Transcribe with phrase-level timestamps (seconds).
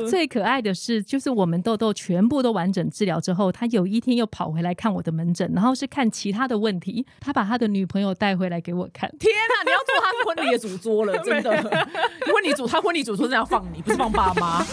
[0.00, 7.04] 他最可爱的是，就是我们痘痘全部都完整治疗之后，他有一天又跑回来看我的门诊，然后是看其他的问题。
[7.20, 9.10] 他把他的女朋友带回来给我看。
[9.18, 11.50] 天哪，你要做他婚礼的主桌了， 真的。
[11.52, 14.64] 婚礼主他婚礼主桌是要放你，不是放爸妈。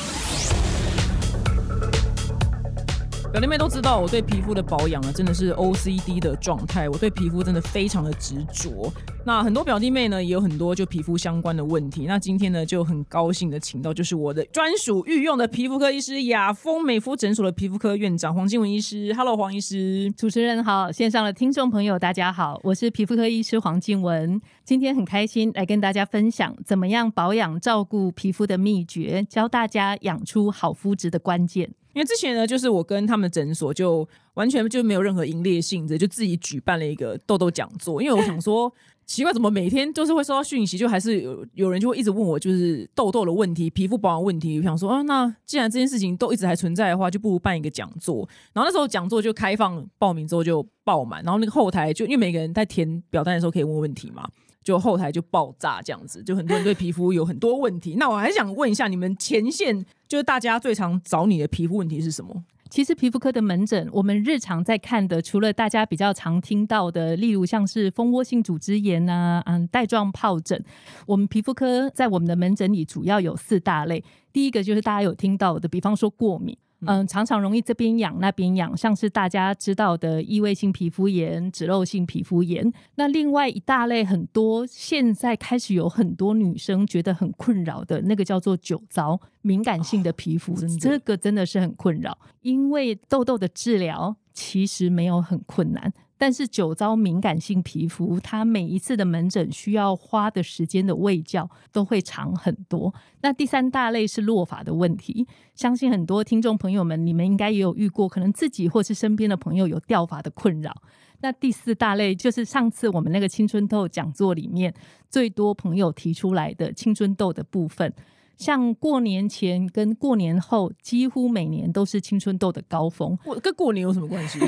[3.33, 6.87] 表弟妹都知道，我对皮肤的保养啊，真的是 OCD 的状态。
[6.87, 8.91] 我对皮肤真的非常的执着。
[9.25, 12.05] 那很多表弟妹呢，也有很多就皮肤相关的问题。
[12.07, 19.13] 那今天呢，就很高兴的请到就是我的专属御用的皮肤科医师雅丰美肤诊所的皮肤科院长黄金文医师。
[19.13, 24.41] Hello，黄医师，主持人好，线上的听众朋友大家好，我是皮肤科医师黄静文。
[24.67, 31.63] 今天很开心来跟大家分享怎么样保养照顾皮肤的秘诀，教大家养出好肤质的关键。
[31.93, 38.03] 因为之前呢，就是我跟他们诊所就完全就没有任何盈利性质，就自己举办了一个痘痘讲座。
[38.03, 38.69] 因为我想说，
[39.05, 44.57] 奇怪，怎么每天都是会收到讯息，就还是有有人就会一直问我，就是痘痘的问题、皮肤保养问题。
[44.57, 48.27] 我想说，啊，那既然这件事情都一直还存在的话，就不如办一个讲座。
[48.51, 54.27] 然后那时候讲座就开放报名之后就爆满，然后那个后台就因为每个人在填表单的时候可以问问题嘛。
[54.67, 57.95] 就后台就爆炸这样子，就很多人对皮肤有很多问题。
[57.95, 62.43] 那我还想问一下，你们前线就是大家最常找你的皮肤问题是什么？
[62.69, 70.61] 其实皮肤科的门诊，我们日常在看的，除了大家比较常听到的，例如像是蜂窝性组织炎啊，嗯，带状疱疹，
[71.05, 74.03] 我们皮肤科在我们的门诊里主要有四大类。
[74.33, 76.57] 第一个就是大家有听到的，比方说过敏。
[76.85, 82.71] 嗯，常常容易这边痒那边痒，像是大家知道的异位性皮肤炎、脂漏性皮肤炎。
[82.95, 92.17] 那另外一大类很多，现在开始有很多女生觉得很困扰的那个叫做酒糟敏感性的皮肤，这个真的是很困扰。
[92.41, 95.91] 因为痘痘的治疗其实没有很困难。
[96.17, 102.93] 但是酒糟敏感性皮肤，它每一次的门诊需要花的时间的喂教都会长很多。
[103.21, 110.75] 那第三大类是落发的问题，相信很多听众朋友们，你们应该也有遇过，可能自己或是身边的朋友有掉发的困扰。
[111.19, 114.73] 那第四大类就是上次我们那个青春痘讲座里面
[115.09, 117.93] 最多朋友提出来的青春痘的部分。
[118.37, 123.17] 像过年前跟过年后，几乎每年都是青春痘的高峰。
[123.25, 124.39] 我跟过年有什么关系？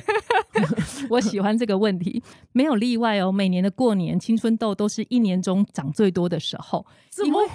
[1.09, 3.31] 我喜欢这个问题，没有例外哦。
[3.31, 6.85] 每年的过年，青春痘都是一年中长最多的时候。
[7.09, 7.53] 怎么会？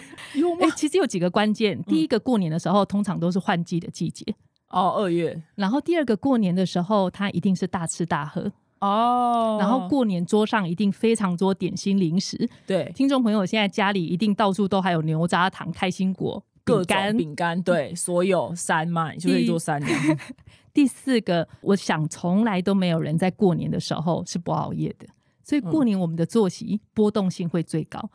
[0.40, 0.68] 有吗？
[0.76, 1.82] 其实有几个关键。
[1.84, 4.24] 第一个，过年的时候通常都是换季的季节
[4.70, 5.42] 哦，二月。
[5.54, 8.52] 然后第二个，过年的时候，它一定是大吃大喝。
[8.86, 12.48] 哦，然后过年桌上一定非常多点心零食。
[12.66, 20.18] 对，听众朋友现在家里一定到处都还有牛轧糖、开心果、各干、饼干，对，所有山嘛，就可以做三年。
[20.72, 25.06] 第四个，我想从来都没有人在过年的时候是不熬夜的，
[25.42, 28.10] 所以过年我们的作息波动性会最高。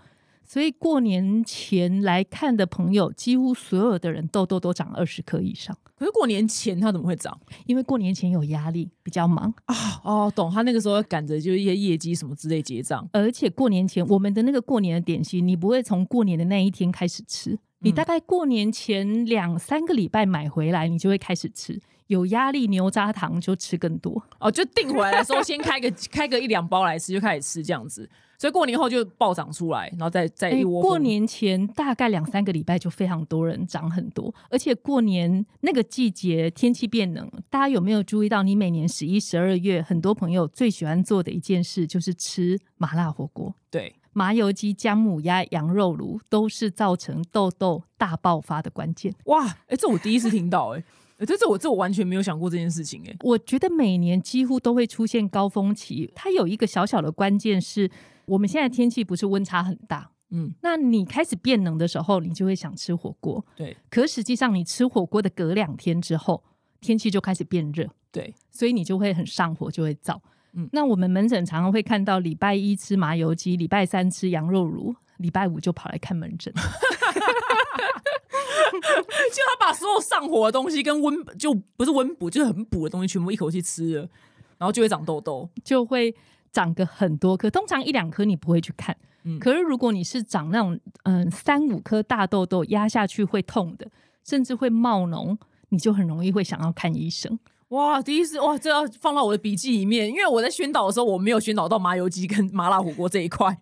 [0.52, 5.74] 所以过年前来看的朋友，几乎所有的人痘痘都长二十颗以上。
[5.96, 7.40] 可是过年前他怎么会长？
[7.68, 9.76] 因为过年前有压力，比较忙啊。
[10.04, 10.52] 哦，懂。
[10.52, 21.80] 他那个时候赶着就一些业绩什么之类结账，而且过年前我们的那个过年的点心，你不会从过年的那一天开始吃，你大概过年前两三个礼拜买回来，你就会开始吃。
[22.12, 28.08] 有压力牛轧糖就吃更多哦，就订回来的时候先开个 开个一两包来吃，就开始吃这样子。
[28.38, 30.82] 所以过年后就暴涨出来，然后再再一窝。
[30.82, 38.44] 过年前大概两三个礼拜就非常多人涨很多，而且过年那个季节天气变冷，大家有没有注意到？
[38.44, 43.54] 你每年十一、十二月，很多朋友最喜欢做的一件事就是吃麻辣火锅。
[43.70, 49.14] 对，麻油鸡、姜母鸭、羊肉炉都是造成痘痘大爆发的关键。
[49.26, 50.84] 哇，哎，这我第一次听到，哎。
[51.26, 57.90] 这这我这我完全没有想过这件事情哎，我觉得每年几乎都会出现高峰期，它有一个小小的关键是，
[58.26, 66.44] 我们现在天气不是温差很大，嗯，那你开始变冷的时候，你就会想吃火锅，对，可实际上你吃火锅的隔两天之后，
[66.80, 70.20] 天气就开始变热，对，所以你就会很上火，就会燥，
[70.54, 76.54] 嗯，那我们门诊常常会看到礼拜一吃麻油鸡，礼拜三吃羊肉炉，礼拜五就跑来看门诊。
[78.80, 84.02] 就他把所有上火的东西跟温就不是温补，就是很补的东西，全部一口气吃了，
[84.58, 86.16] 然后就会长痘痘，就会
[86.52, 87.50] 长个很多颗。
[87.50, 93.88] 通常一两颗你不会去看，嗯，可是如果你是长那种嗯三五颗大痘痘，压下去会痛的，
[94.24, 95.38] 甚至会冒脓，
[95.70, 97.40] 你就很容易会想要看医生。
[97.72, 103.58] 哇，第一次哇，这要放到我的笔记里面，因为我在宣导的时候，我没有宣导到麻油鸡跟麻辣火锅这一块，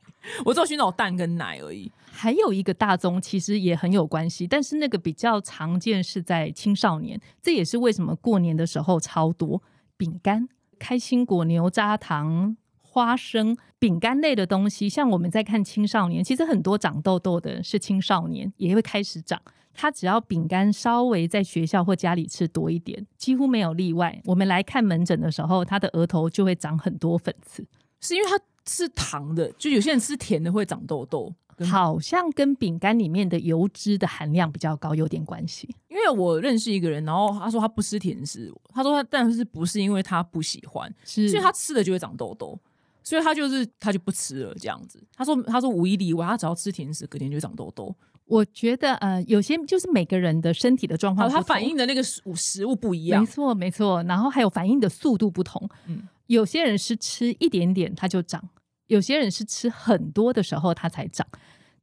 [0.46, 1.92] 我只有宣导蛋跟奶而已。
[2.12, 9.62] 还有一个大宗其实也很有关系，但是那个比较常见是在青少年，这也是为什么过年的时候超多
[9.96, 19.40] 饼干、开心果、牛轧糖、花生、饼干类的东西，像我们在看青少年，其实很多长痘痘的是青少年，也会开始长。
[19.74, 24.22] 他只要饼干稍微在学校或家里吃多一点，几乎没有例外。
[24.26, 27.66] 我们来看门诊的时候，他的额头就会长很多粉刺，
[28.02, 31.34] 是因为他吃糖的，就有些人吃甜的会长痘痘。
[31.66, 35.68] 好像跟饼干里面的油脂的含量比较高有点关系。
[35.90, 42.58] 因为我认识一个人，然后他说他不吃甜食，他说他但是不是因为他不喜欢，是所以他吃了就会长痘痘，
[43.04, 45.04] 所以他就是他就不吃了这样子。
[45.14, 47.94] 他说他说无一例外，他只要吃甜食，隔天就会长痘痘。
[48.30, 54.04] 我觉得呃，有些就是每个人的身体的状况，它反应的那个食食物不一样，没错没错。
[54.04, 58.42] 然后还有反应的速度不同，嗯，有些人是吃一点点它就长，
[58.86, 61.26] 有些人是吃很多的时候它才长。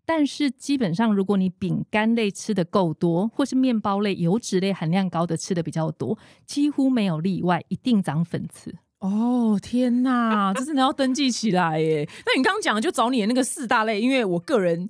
[0.08, 6.16] 但是基本上，如果你饼干类吃的够多，或是面包类、油脂类含量高的吃的比较多，
[6.46, 8.72] 几乎没有例外，一定长粉刺。
[9.00, 12.08] 哦天哪，这真的要登记起来耶！
[12.24, 14.88] 那你刚刚讲就找你的那个四大类，因为我个人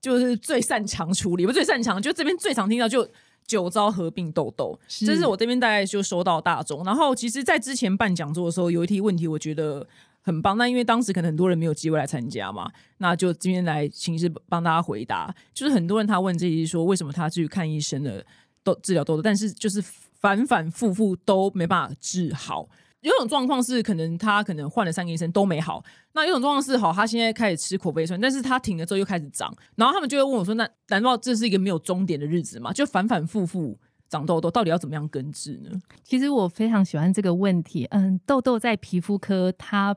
[0.00, 3.08] 就是最擅长处理，不最擅长就这边最常听到就
[3.46, 6.84] 酒糟合并痘痘，这是我这边大概就收到大众。
[6.84, 9.86] 然后其实，在之前办讲座的时候，有一题问题，我觉得。
[10.22, 15.34] 很棒，那因为当时可能很多人没有机会来参加嘛，那就今天来请示帮大家回答。
[15.54, 18.24] 就是很多人他问这些说，为什么他去看医生的
[18.62, 19.82] 都治疗痘痘，但是就是
[20.20, 22.68] 反反复复都没办法治好。
[23.00, 25.82] 有种状况是可能他可能换了三个医生都没好，
[26.12, 32.72] 那有种状况是好，他现在开始吃口碑酸，但是他停了之后又开始长，然后他们就会问我说，那难道这是一个没有终点的日子吗？
[32.72, 35.70] 就反反复复长痘痘，到底要怎么样根治呢？
[36.04, 39.96] 其实我非常喜欢这个问题，嗯，痘痘在皮肤科它。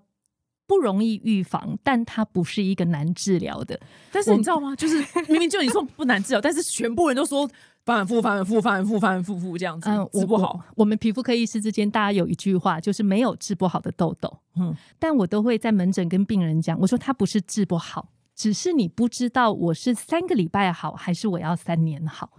[0.66, 3.78] 不容易预防，但它不是一个难治疗的。
[4.14, 4.74] 但是你知道吗？
[4.78, 4.96] 就是
[5.28, 7.48] 明明就你说不难治疗，但是全部人都说
[7.85, 10.59] 反反复反反复反反复反反复复这样子，治不好。
[10.75, 14.39] 我们皮肤科医师之间，大家有一句话，就是没有治不好的痘痘。
[14.56, 22.30] 嗯，但我都会在门诊跟病人讲，我说他不是治不好，只是你不知道我是三个礼拜好，还是我要三年好。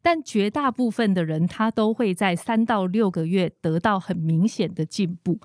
[0.00, 5.40] 但绝大部分的人，他都会在三到六个月得到很明显的进步。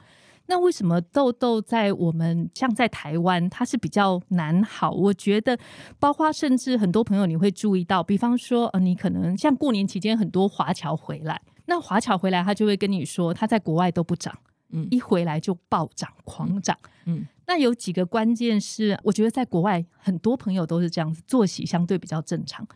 [0.50, 4.90] 那为什么痘痘在我们像在台湾，它是比较难好？
[4.90, 5.56] 我觉得，
[6.00, 14.36] 包括甚至很多朋友你会注意到，比方说，呃，你可能像过年期间很多华侨回来，那华侨回来他就会跟你说，他在国外都不长，
[14.72, 16.76] 嗯，一回来就暴涨狂涨，
[17.06, 22.68] 嗯，那有几个关键是，我觉得在国外很多朋友都是这样子，作息相对比较正常，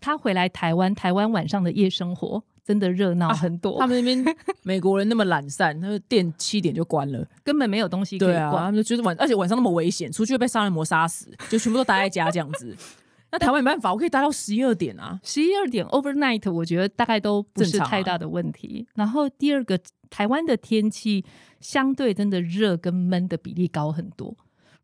[0.00, 2.42] 他回来台湾，台湾晚上的夜生活。
[2.70, 8.58] 真的热闹很多，他们那边 美国人那么懒散，他们店七点就关了，根本没有东西可以逛。
[8.58, 12.76] 他们就觉得晚，而且晚上那么危险，出去会被杀人魔杀死，就全部都待在家这样子。
[13.32, 18.86] 那台湾没办法，我可以待到十一二点啊，十一二点 overnight，我觉得大概都不是太大的问题。
[18.94, 19.76] 然后第二个，
[20.08, 21.24] 台湾的天气
[21.60, 24.36] 相对真的热跟闷的比例高很多。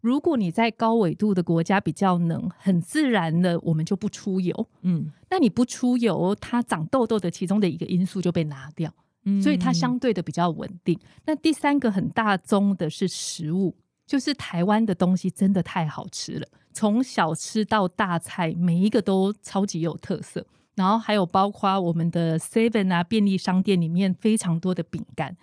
[0.07, 4.69] 如果你在高纬度的国家比较冷，很自然的我们就不出油。
[4.83, 8.89] 嗯，那你不出油，它长痘痘的其中的一个因素就被拿掉，
[9.43, 10.97] 所以它相对的比较稳定。
[11.25, 13.75] 那第三个很大宗的是食物，
[14.07, 20.47] 就是台湾的东西真的太好吃了，从小吃到大菜，每一个都超级有特色。
[20.77, 25.37] 然后还有包括我们的 Seven 啊便利商店里面非常多的饼干。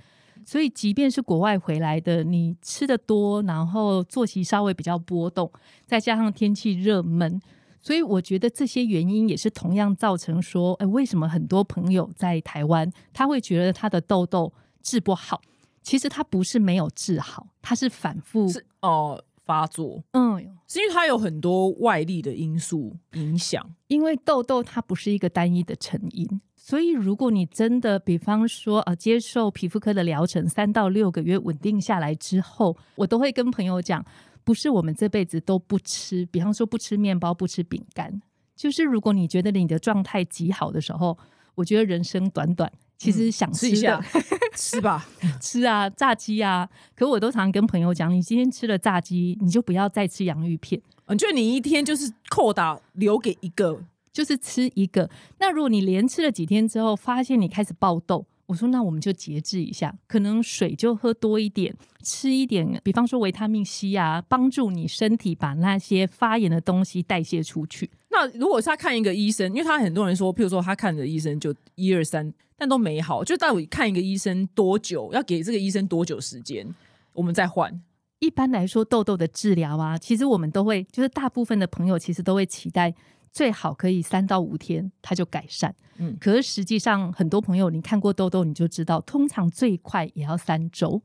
[0.45, 5.51] 所以，即便是国外回来的，你吃的多，然后作息稍微比较波动，
[5.85, 7.41] 再加上天气热闷，
[7.79, 14.51] 所以我觉得这些原因也是同样造成说，哎，为什么很多朋友在台湾他会觉得他的痘痘
[14.81, 15.41] 治不好？
[15.81, 26.25] 其实他不是没有治好，他是反复是哦发作，嗯，是因为它有很多外力的因素影响，因为痘痘它不是一个单一的成因。
[26.65, 34.03] 所以，如果你真的，比方说，呃，接受皮肤科的疗程，三到六个月稳定下来之后，我都会跟朋友讲，
[34.45, 38.21] 不是我们这辈子都不吃，比方说不吃面包、不吃饼干，
[38.55, 41.17] 就是如果你觉得你的状态极好的时候，
[41.55, 44.01] 我觉得人生短短，其实想吃一下，
[44.55, 45.05] 吃吧，
[45.41, 46.69] 吃啊，炸鸡啊。
[46.95, 50.81] 可我都常跟朋友讲，你今天吃了炸鸡，你就不要再吃洋芋片。
[51.07, 53.81] 我觉得你一天就是扣打留给一个。
[54.13, 67.89] 就是吃一个，那如果你连吃了几天之后，发现你开始爆痘，我说那我们就节制一下，可能水就喝多一点，吃一点，比方说维他命 C 啊，帮助你身体把那些发炎的东西代谢出去。
[68.11, 76.67] 那如果是他看一个医生，因为他很多人说，譬如说他看的医生就一二三，但都没好，就到底看一个医生多久，要给这个医生多久时间，
[77.13, 77.81] 我们再换。
[78.19, 82.93] 一般来说，痘痘的治疗啊，其实我们都会，就是大部分的朋友其实都会期待。
[83.33, 85.75] 最好可以三到五天，它就改善。
[85.97, 91.01] 嗯，可是实际上很多朋友，你看过痘痘，你就知道，通常最快也要三周。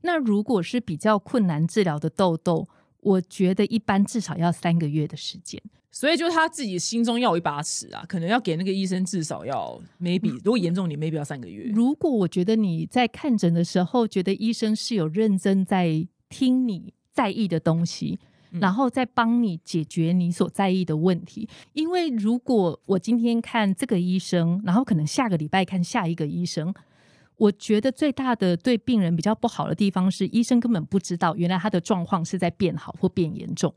[0.00, 2.66] 那如果是比较困难治疗的痘痘，
[3.00, 5.62] 我觉得一般至少要三个月的时间。
[5.90, 11.70] 所以就他自己心中要有一把尺啊，可能要给那个医生至少要 maybe，如果严重你 maybe 要三个月。
[11.74, 18.20] 如果我觉得你在看诊的时候，觉得医生是有认真在听你在意的东西，
[18.52, 21.48] 然后再帮你解决你所在意的问题。
[21.72, 26.72] 因为如果我今天看这个医生，然后可能下个礼拜看下一个医生，
[27.36, 33.72] 我觉得最大的对病人比较不好的地方是，医生根本不知道原来他的状况是在变好或变严重。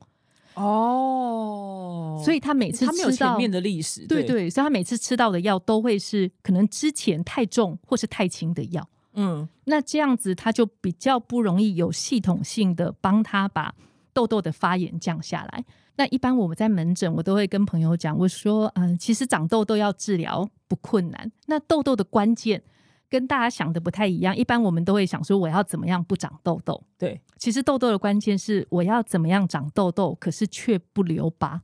[0.54, 8.86] 哦，所以他每次他没有吃到前面的历史，对对，所以他每次吃到的药都会是可能之前太重或是太轻的药。
[9.14, 13.74] 嗯，那这样子他就比较不容易有系统性的帮他把
[14.14, 15.66] 痘痘的发炎降下来。
[15.98, 22.64] 那一般我们在门诊，我都会跟朋友讲，我说，嗯、其实长痘痘要治疗不困难，那痘痘的关键
[23.10, 24.36] 跟大家想的不太一样。
[24.36, 26.82] 一般我们都会想说，我要怎么样不长痘痘？
[26.98, 31.62] 对，其实痘痘的关键是我要怎么样长痘痘，可是却不留疤。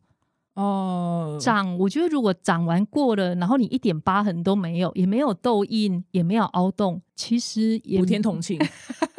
[0.57, 8.59] 哦，长，我觉得如果长完过了，然后你一点疤痕都没有，也没有痘印，也没有凹洞，其实也普天同庆，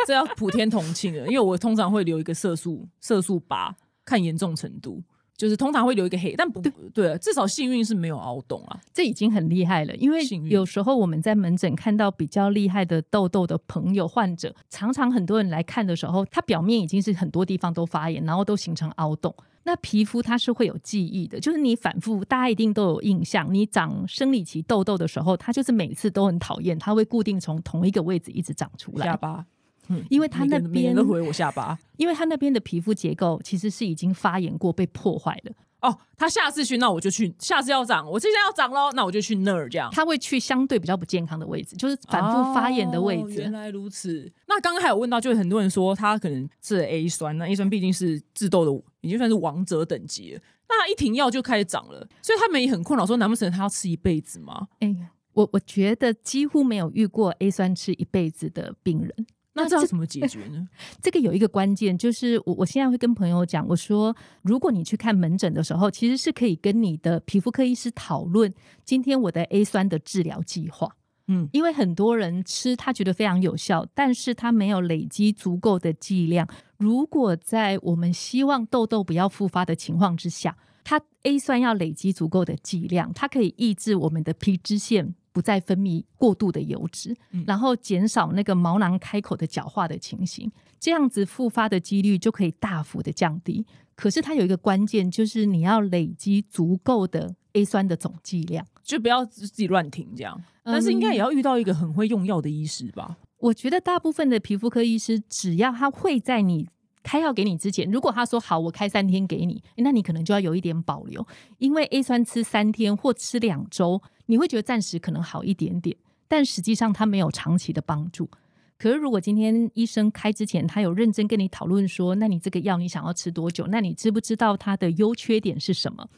[0.04, 1.28] 这要普天同庆了。
[1.28, 3.73] 因为我通常会留一个色素色素疤，
[4.04, 5.00] 看严重程度，
[5.37, 6.61] 就是通常会留一个黑，但不
[6.92, 8.80] 对，至少幸运是没有凹洞啊。
[8.92, 9.95] 这已经很厉害了。
[9.95, 19.33] 因为有时候我们在门诊看到比较厉害的痘痘的朋友患者，常常很多人来看的时候，他表面已经是很多地方都发炎，然后都形成凹洞。
[19.68, 23.52] 那皮肤它是会有记忆的，就是你反复，大家一定都有印象。
[23.52, 29.44] 你长生理期痘痘的时候，它就是每次都很讨厌，它会固定从同一个位置一直长出来，下巴，
[29.88, 31.78] 嗯，因为他那边人都回我下巴。
[31.97, 39.90] 因为他那边的皮肤结构其实是已经发炎过、被破坏了，哦，他下次去，那我就去；下次要长，我这下要长喽，那我就去那儿这样。
[39.92, 43.50] 他会去相对比较不健康的位置，就是反复发炎的位哦原。
[43.50, 44.30] 来如此。
[44.47, 50.40] 那刚刚还有问到，就是很多人说他可能吃了 A 酸，那 A 酸毕竟是治痘的，已经算是王者等级了。
[50.68, 54.68] 那他一停药就开始长了，所以他们也很困扰，说难不成他要吃一辈子吗？
[54.80, 59.26] 哎呀，我我觉得几乎没有遇过 A 酸吃一辈子的病人。
[59.62, 60.69] 那这要怎么解决呢？
[61.03, 68.53] 这个有一个关键，就是我我现在会跟朋友讲，我说如果你去看门诊的时候，其实是可以跟你的皮肤科医师讨论
[68.85, 70.95] 今天我的 A 酸的治疗计划。
[71.31, 76.49] 嗯，因为很多人吃他觉得非常有效，但是他没有累积足够的剂量。
[76.79, 93.64] 如果在我们希望痘痘不要复发的情况之下，它 A 酸要累积足够的剂量，它可以抑制我们的皮脂腺不再分泌过度的油脂，嗯然后减少那个毛囊开口的角化的情形，这样子复发的几率就可以大幅的降低。
[93.95, 98.66] 可是它有一个关键，就是你要累积足够的 A 酸的总剂量。
[98.83, 100.42] 就不要自己乱停这样。
[100.64, 103.16] 但是应该也要遇到一个很会用药的医师吧？
[103.38, 106.68] 我觉得大部分的皮肤科医师，只要他会在你
[107.02, 111.26] 开药给你之前，如果他说好，我开三天给你，那你可能就要有一点保留，
[111.59, 118.28] 因为 A 酸吃三天或吃两周，你会觉得暂时可能好一点点，但实际上它没有长期的帮助。
[118.76, 123.67] 可是如果今天医生开之前，他有认真跟你讨论说，那你这个药你想要吃多久？
[123.67, 126.09] 那你知不知道它的优缺点是什么？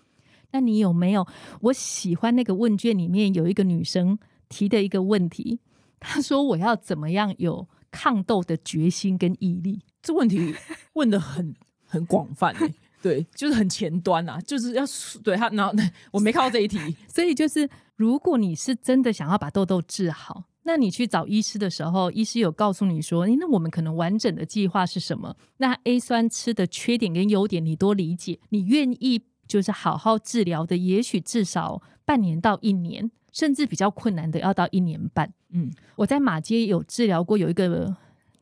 [0.51, 1.27] 那你有没有？
[1.63, 4.19] 我喜欢那个问卷里面有一个女生
[4.51, 5.61] 提的一个问题，
[5.99, 9.81] 她说我要怎么样有抗痘的决心跟毅力？
[10.03, 10.55] 这问题
[10.95, 11.55] 问的很
[11.85, 14.85] 很广泛、欸，对，就是很前端啊，就是要
[15.23, 15.73] 对他，然后
[16.11, 16.79] 我没看到这一题，
[17.09, 25.37] 所以就是，如果你是真的想要把痘痘治好，那你去找医师的时候，医师有告诉你说，诶那我们可能完整的计划是什么？
[25.57, 35.33] 那 A 酸吃的缺点跟优点你多理解，你愿意就是好好治疗的，也许至少半年到一年，甚至比较困难的要到一年半。
[35.53, 37.97] 嗯，我在马街有治疗过，有一个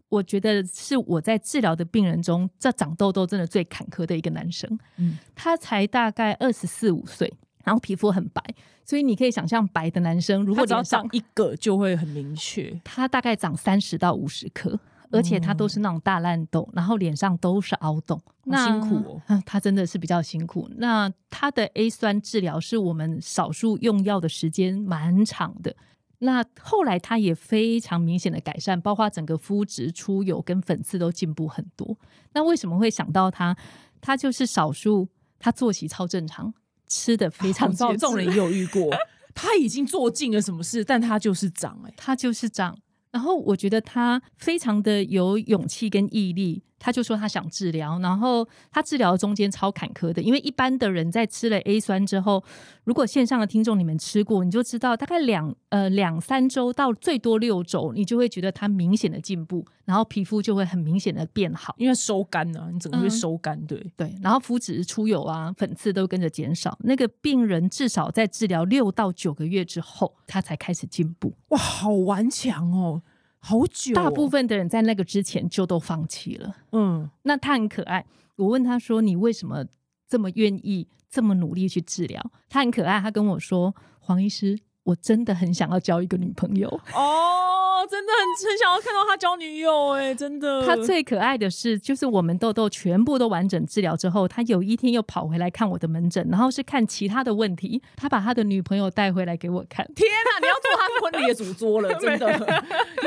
[0.08, 4.78] 我觉得是我在治疗的病人中，这长痘痘真的最坎坷的一个男生。
[4.96, 7.32] 嗯，他才大概二十四五岁，
[7.64, 8.42] 然后皮肤很白，
[8.84, 14.78] 所以你可以想象白的男生，如如果只要上长一个就会很明确，他大概长三十到五十颗。
[15.10, 19.22] 而且他都是那种大烂痘，然后脸上都是凹洞，那辛苦哦。
[19.28, 20.68] 嗯 他真的是比较辛苦。
[20.76, 25.74] 那他的 A 酸治疗是我们少数用药的时间蛮长的。
[26.20, 31.96] 那后来他也非常明显的改善，包括整个肤质、出油跟粉刺都进步很多。
[32.32, 33.56] 那为什么会想到他？
[34.00, 35.08] 他就是少数，
[35.38, 36.54] 他作息超正常，
[36.86, 38.90] 吃的非常我知道节制这种人也有遇过，
[39.34, 42.78] 他已经做尽了什么事，但他就是长哎、他就是长。
[43.10, 52.42] 然后我觉得他非常的有勇气跟毅力，他就说他想治疗，然后他治疗中间超坎坷的，因为一般的人在吃了 A 酸之后，
[52.84, 66.78] 如果线上的听众你们吃过，你就知道大概两呃两三周到最多六周，你就会觉得它明显的进步，然后皮肤就会很明显的变好，因为收干了，你整个会收干，对对，然后肤质出油啊、粉刺都跟着减少。
[66.82, 71.34] 那个病人至少在治疗六到九个月之后，他才开始进步。
[71.48, 73.02] 哇，好顽强哦！
[73.48, 76.54] 好久，大部分的人在那个之前就都放弃了。
[76.72, 78.04] 嗯，那他很可爱。
[78.36, 79.64] 我问他说：“你为什么
[80.06, 87.67] 这么愿意、这么努力去治疗？”他很可爱，他跟我说：“黄医师，我真的很想要交一个女朋友。”哦。
[87.86, 90.66] 真的很很想要看到他交女友哎，真的。
[90.66, 97.80] 他最可爱的是，就是我们豆豆全部都完整治疗之后，他有一天又跑回来看我的门诊，然后是看其他的问题。
[97.96, 99.86] 他把他的女朋友带回来给我看。
[99.94, 102.26] 天哪，你要做他婚礼的主桌了， 真的。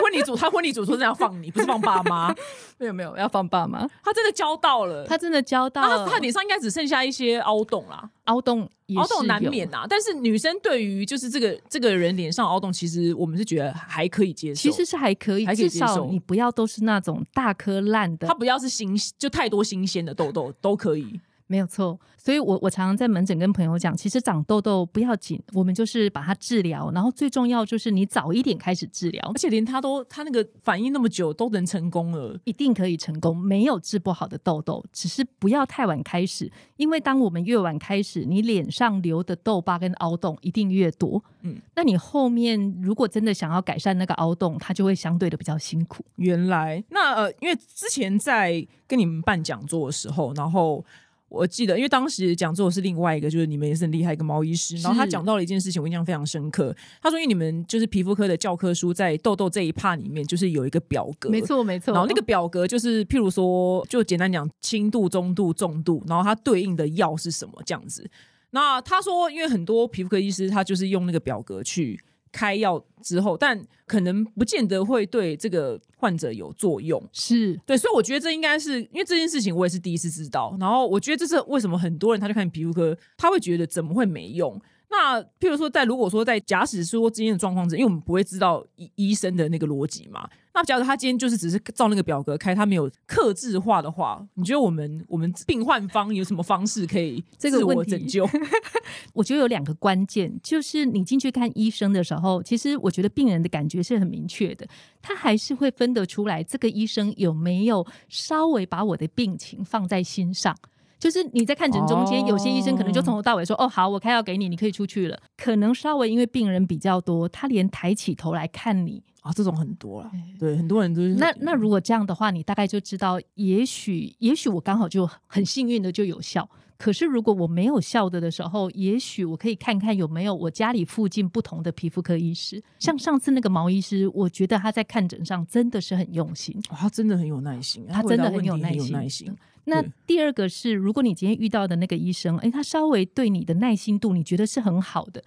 [0.01, 2.34] 婚礼主他婚礼主桌是要放你，不是放爸妈。
[2.78, 3.88] 没有没有，要放爸妈。
[4.04, 5.82] 他真的交到了，他真的交到。
[6.06, 8.70] 他他脸上应该只剩下一些凹洞啦，凹洞。
[8.98, 21.20] 凹洞难免呐，但是女生对于就是这个这个人脸上凹洞，其实我们是觉得还可以接受，其实是还可以，至少你不要都是那种大颗烂的，它不要是新就太多新鲜的痘痘都可以。
[21.51, 46.05] 没有错，所以我我常常在门诊跟朋友讲，其实长痘痘不要紧，我们就是把它治疗，然后最重要就是你早一点开始治疗，而且连他都他那个反应那么久都能成功了，一定可以成功，没有治不好的痘痘，只是不要太晚开始，因为当我们越晚开始，你脸上留的痘疤跟凹洞一定越多，嗯，那你后面如果真的想要改善那个凹洞，它就会相对的比较辛苦。
[46.15, 50.86] 原来那呃，因为之前在跟你们办讲座的时候，然后。
[51.32, 56.76] 我记得，因为当时讲座是另外一个，就是你们也是很厉害一个毛医师，然后他讲到了一件事情，我印象非常深刻。
[57.02, 61.94] 他说，因为你们就是皮肤科的教科书，在痘痘这一 part 里面，就是有一个表格，没错没错。
[61.94, 68.06] 然后那个表格就是，譬如说，就简单讲，轻度、中度、重度，然后它对应的药是什么这样子。
[68.50, 71.98] 那他说，因为很多皮肤科医师，他就是用那个表格去。
[72.32, 80.56] 开药之后，但可能不见得会对这个患者有作用，是对，所以我觉得这应该是因为这件事情，我也是第一次知道。
[80.60, 84.60] 然后我觉得这是为什么很多人他就看皮肤科，他会觉得怎么会没用？
[84.92, 90.30] 那譬如说，在如果说在假使说今天的状况之，因为我们不会知道医医生的那个逻辑嘛。
[90.54, 98.27] 那假如他今天就是只是照那个表格开，他没有克制化的话，你觉得我们我们病患方有什么方式可以自我拯救？
[99.14, 104.68] 我觉得有两个关键，就是你进去看医生的时候，其实我觉得病人的感觉是很明确的，
[105.01, 110.54] 他还是会分得出来这个医生有没有稍微把我的病情放在心上。
[111.01, 120.11] 就是你在看诊中间，有些医生可能就从头到尾说：“哦，好，我开药给你，你可以出去了。”可能稍微因为病人比较多，他连抬起头来看你啊，这种很多了。
[120.37, 121.16] 对，很多人都是。
[121.16, 126.48] 那那如果这样的话，你大概就知道，也许也许我刚好就很幸运的就有效。
[126.77, 132.64] 可是如果我没有效的的时候，也许我可以看看有没有我家里附近不同的皮肤科医师。
[132.79, 136.59] 像上次那个毛医师，我觉得他在看诊上真的是很用心。
[136.70, 139.35] 他真的很有耐心，他真的很有耐心。
[139.66, 145.24] 那第二个是，如果你今天遇到的那个医生，哎，他稍微对你的耐心度，你觉得是很好的，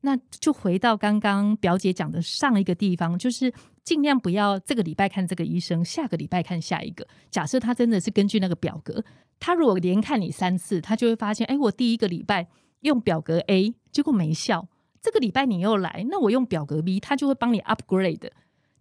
[0.00, 3.52] 那就回到刚刚表姐讲的上一个地方，就是
[3.84, 7.06] 尽量不要这个礼拜看这个医生，下个礼拜看下一个。
[7.30, 9.04] 假设他真的是根据那个表格，
[9.38, 12.48] 他如果连看你三次，他就会发现，哎，我第一个礼拜
[12.80, 14.68] 用表格 A，结果没效，
[15.00, 18.30] 这个礼拜你又来，那我用表格 B，他就会帮你 upgrade，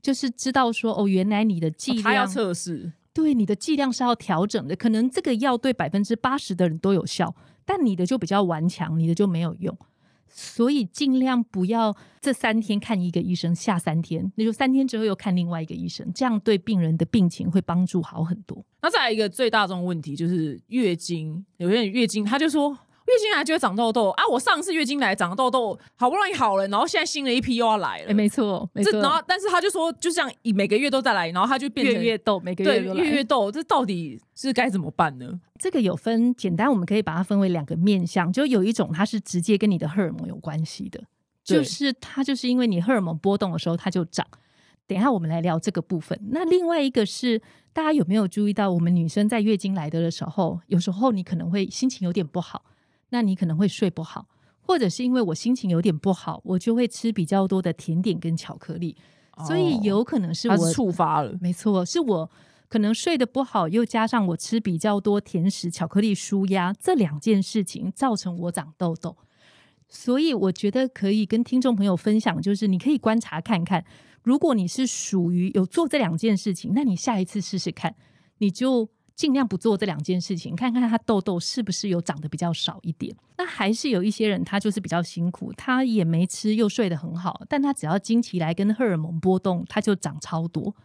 [0.02, 2.92] 就是知道说，哦，原来你的剂量测试。
[3.16, 7.34] 对你的剂量是要调整的，可能这个药对百分之八十的人都有效，
[7.66, 9.76] 但你的就比较顽强，你的就没有用。
[10.28, 18.62] 所以尽量不要这三天看一个医生，下三天那就三天之后又看另外一个医生，这样对病人的病情会帮助好很多。
[18.82, 22.78] 那再来一个最大众问题就是月经，有些人月经他就说。
[23.06, 24.24] 月经来就会长痘痘啊！
[24.32, 28.14] 我上次月经来长痘痘，好不容易好了，然后现在新的一批又要来了。
[28.14, 29.00] 没错，没错。
[29.00, 35.40] 然后，但是他就说，就像每个月都在来，然后他就变成月月痘，每个月月月痘，这到底是该怎么办呢？
[35.60, 41.04] 这个有分简单，我们可以把它分为两个面向，就有一种它是直接跟你的荷尔蒙有关系的，
[41.44, 44.26] 就是它就是因为你荷尔蒙波动的时候它就长。
[44.88, 46.20] 等一下我们来聊这个部分。
[46.30, 47.42] 那另外一个是，
[47.74, 52.64] 大家有没有注意到，我们女生在月经来的的时候，有时候你可能会心情有点不好。
[53.16, 54.28] 那你可能会睡不好，
[54.60, 58.94] 或者是因为我心情有点不好，我就会吃比较多的甜点跟巧克力，
[59.48, 61.34] 所以有可能是我触发了。
[61.40, 62.30] 没错，是我
[62.68, 69.16] 可能睡得不好，又加上我吃比较多甜食、巧克力舒压这两件事情，造成我长痘痘。
[69.88, 73.86] 所以我觉得可以跟听众朋友分享，就是你可以观察看看，
[74.24, 77.96] 如果你是属于有做这两件事情，那你下一次试试看，
[78.40, 78.90] 你就。
[79.16, 83.16] 尽量不做这两件事情，看看他痘痘是不是有长得比较少一点。
[83.38, 90.76] 那还是有一些人，他就是比较辛苦，他也没吃又睡得很好，但他只要经期来跟荷尔蒙波动，他就长超多。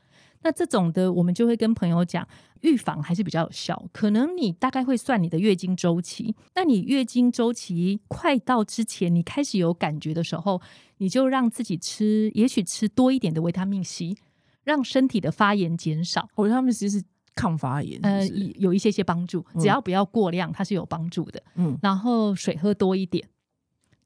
[0.42, 2.26] 那这种的，我们就会跟朋友讲，
[2.62, 3.84] 预防还是比较有效。
[3.92, 10.62] 可能你大概会算你的月经周期，那你月经周期快到之前，你开始有感觉的时候，
[10.96, 14.16] 你就让自己吃，也许吃多一点的维他命 C，
[14.64, 16.30] 让身体的发炎减少。
[16.36, 17.02] 维他命 C 是
[17.40, 18.26] 抗发炎，呃，
[18.56, 21.42] 有一些些帮助，只要不要过量，它是有帮助的。
[21.54, 23.26] 嗯然后水喝多一点，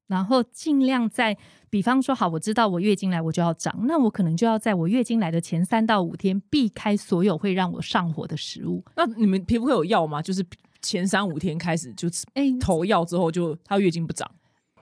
[0.06, 1.36] 然后尽量在，
[1.68, 8.84] 比方说，好，我知道我月经来我就要长，那我可能就要在我月经来的前三到五天避开所有会让我上火的食物。
[8.94, 10.22] 那你们皮肤科有药吗？
[10.22, 10.46] 就是
[10.80, 14.30] 前三五天开始就吃哎，投药之后就它月经不长。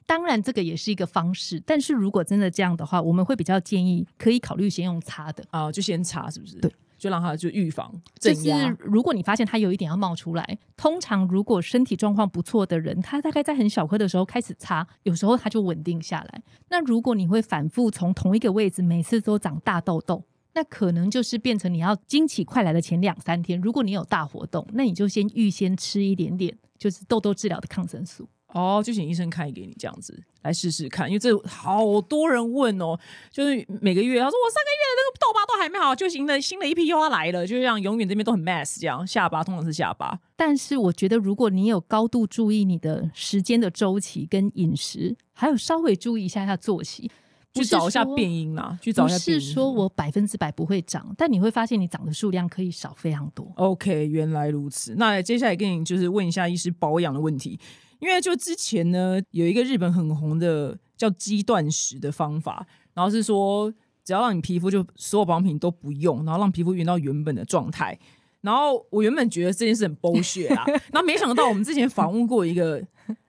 [0.04, 5.42] 当然这个也是一个方式，但是如果真的这样的话，我们会比较建议可以考虑先用擦的。
[5.50, 6.58] 啊、就先擦是不是？
[6.58, 6.70] 对，
[7.02, 8.48] 就让它就预防就是。
[8.78, 16.42] 如果你发现它有一点要冒出来，通常如果身体状况不错的人，他大概在很小颗的时候开始擦，有时候他就稳定下来。
[16.68, 20.22] 那如果你会反复从同一个位置每次都长大痘痘，
[20.54, 28.28] 那可能就是变成你要经期快来的前两三天，如果你有大活动，那你就先预先吃一点点，就是痘痘治疗的抗生素。
[28.52, 32.98] 哦，就请医生开给你这样子来试试看，因为这好多人问哦，
[33.30, 47.10] 就是每个月他说我上个月的那个痘疤都还没好，就新的新的一批又要来了，就这样永远这边都很 mess 这样，下巴通常是下巴，但是我觉得，如果你有高度注意你的时间的周期跟饮食，还有稍微注意一下下作息，
[47.54, 49.40] 去找一下说变音啦，去找一下变因。
[49.40, 53.50] 是说我百分之百不会长，但你会发现你长的数量可以少非常多。
[53.56, 54.94] OK，原来如此。
[54.96, 57.58] 那接下来跟你就是问一下医师保养的问题，
[58.02, 63.72] 因为就之前呢有一个日本很红的叫肌断食的方法，然后是说
[64.04, 67.96] 只要让你皮肤就所有保养品都不用，然后让皮肤原到原本的状态。
[68.40, 72.84] 然后我原本觉得这件事很 bullshit 啊， 然后没想到我们之前访问过一个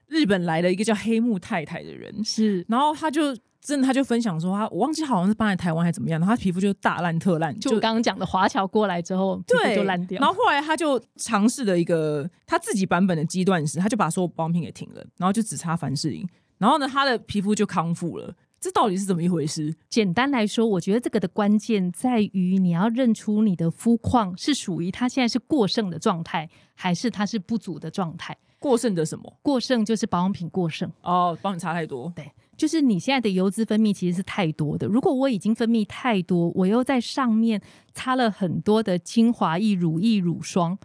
[0.08, 3.32] 日本来的一个叫黑木太太的人，是，然后他就
[3.64, 10.20] 真的他就分享说他我忘记好像是搬来台湾还是怎么样，然后他皮肤就大烂特烂，就我刚刚讲的华侨过来之后，对，就烂掉。
[10.20, 18.34] 然后后来他就尝试了一个他自己版本的肌断食，他就把所有保养品给停了，然后就只擦凡士林，然后呢，他的皮肤就康复了。
[18.60, 19.74] 这到底是怎么一回事？
[19.90, 28.34] 简单来说，我觉得这个的关键在于你要认出你的肤况是属于它现在是过剩的状态，还是它是不足的状态。
[28.58, 29.38] 过剩的什么？
[29.42, 30.90] 过剩就是保养品过剩。
[31.02, 32.10] 哦，帮你擦太多。
[32.56, 34.86] 就是你现在的油脂分泌其实是太多的。
[34.86, 37.60] 如果我已经分泌太多，我又在上面
[37.92, 40.78] 擦了很多的精华液、乳液、乳霜。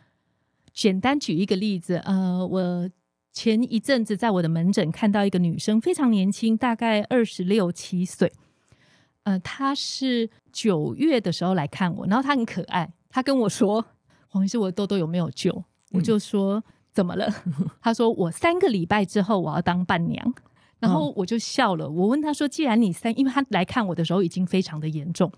[0.73, 2.89] 简单举一个例子，呃，我
[3.33, 8.31] 前一阵子在我的门诊看到一个女生，非常年轻，大概二十六七岁。
[9.23, 13.85] 呃，她是九月的时候来看我，然后她很可爱，她跟我说
[14.29, 17.29] ：“黄医师，我的痘痘有没有救？”我就说：“怎么了？”
[17.81, 20.33] 她说：“我三个礼拜之后我要当伴娘。”
[20.79, 21.89] 然后我就笑了。
[21.89, 25.31] 我问他说：“既然你三，因为他来看我的时候已经非常的严重，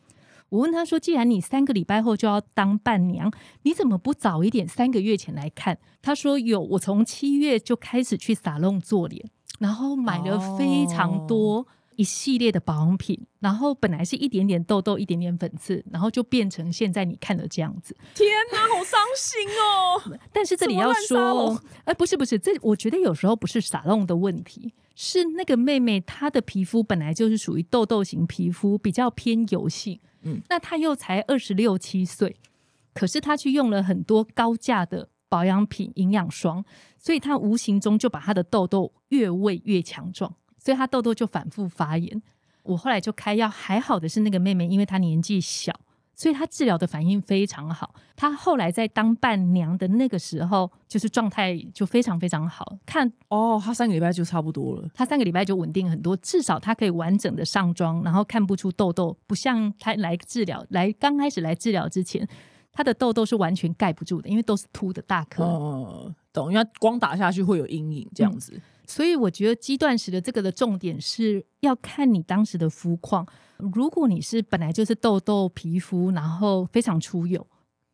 [0.50, 3.32] 我问他说：既然你三个礼拜后就要当伴娘，
[3.64, 9.26] 你怎么不早一点三个月前来看？”他说：“有，我从七月就开始去撒弄做脸，
[9.60, 11.68] 然后买了非常多。
[11.98, 17.96] 一系列的保养品，然后本来是一点点痘痘，一点点粉刺，然后就变成现在你看的这样子。
[18.16, 20.18] 天哪，好伤心哦！
[20.34, 32.36] 但是这里要说，哎，不是不是，这我觉得有时候不是撒弄的问题，是那个妹妹她的皮肤本来就是属于痘痘型皮肤，比较偏油性，嗯嗯，那她又才二十六七岁，
[32.94, 36.64] 可是她去用了很多高价的保养品、营养霜，
[36.98, 42.22] 所以她无形中就把她的痘痘越喂越强壮，所以她痘痘就反复发炎。
[42.64, 45.74] 我后来就开药，还好的是那个妹妹，因为她年纪小，
[46.22, 47.96] 所以她治疗的反应非常好。
[48.16, 52.78] 她后来在当伴娘的那个时候，就是状态就非常非常好。
[52.86, 54.88] 看哦，他三个礼拜就差不多了。
[54.94, 62.28] 她三个礼拜就稳定很多，至少她可以完整的上妆，然后看不出痘痘，不像她来治疗来刚开始来治疗之前，
[62.72, 65.44] 她的痘痘是完全盖不住的，因为都是凸的大颗。
[65.44, 68.62] 哦，懂，因为光打下去会有阴影这样子。
[68.86, 73.26] 所以我觉得肌断食的这个的重点是要看你当时的肤况。
[73.74, 77.46] 如果你是本来就是痘痘皮肤，然后非常出油，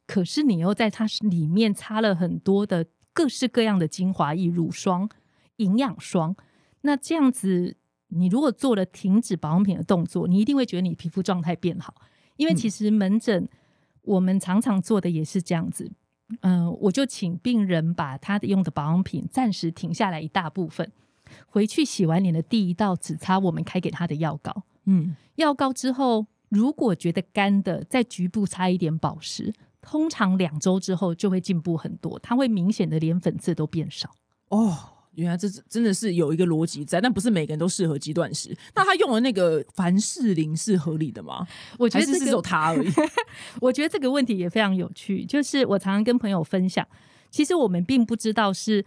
[0.06, 5.10] 可是你又在它里面擦了很多的各式各样的精华液、乳霜、
[5.58, 6.36] 营养霜，
[6.82, 7.76] 那这样子，
[8.08, 11.94] 你如果做了停止保养品的动作，你一定会觉得你皮肤状态变好。
[12.38, 13.50] 因为其实门诊
[14.04, 15.92] 我们常常做的也是这样子，
[16.42, 20.92] 嗯、我就请病人把他的用的保养品暂时停下来一大部分，
[21.48, 24.64] 回去洗完脸的第一道只擦我们开给他的药膏。
[24.88, 29.54] 嗯，药膏之后，如果觉得干的，在局部擦一点保湿。
[29.80, 34.10] 通常两周之后就会进步很多，它会明显的连粉刺都变少。
[34.50, 34.78] 哦，
[35.14, 38.54] 原来这是真的是有一个逻辑在，但不是每个人都适合肌断食。
[38.76, 41.48] 那他用的那个凡士林是合理的吗？
[41.78, 42.92] 我觉得是是只有个，他而已？
[43.62, 45.24] 我觉得这个问题也非常有趣。
[45.24, 46.86] 就是我常常跟朋友分享，
[47.32, 48.84] 其实我们并不知道是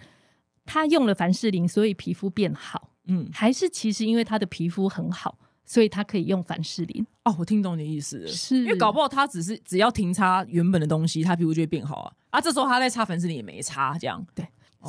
[0.67, 5.39] 他用了凡士林，所以皮肤变好，嗯，还是其实因为他的皮肤很好，
[5.71, 7.07] 所以他可以用凡士林。
[7.23, 8.27] 哦，我听懂你的意思了。
[8.27, 12.13] 是因为搞不好他只是只要停擦原本的东西，他皮肤就会变好啊。
[12.31, 14.45] 啊，这时候他在擦凡士林也没擦，这样对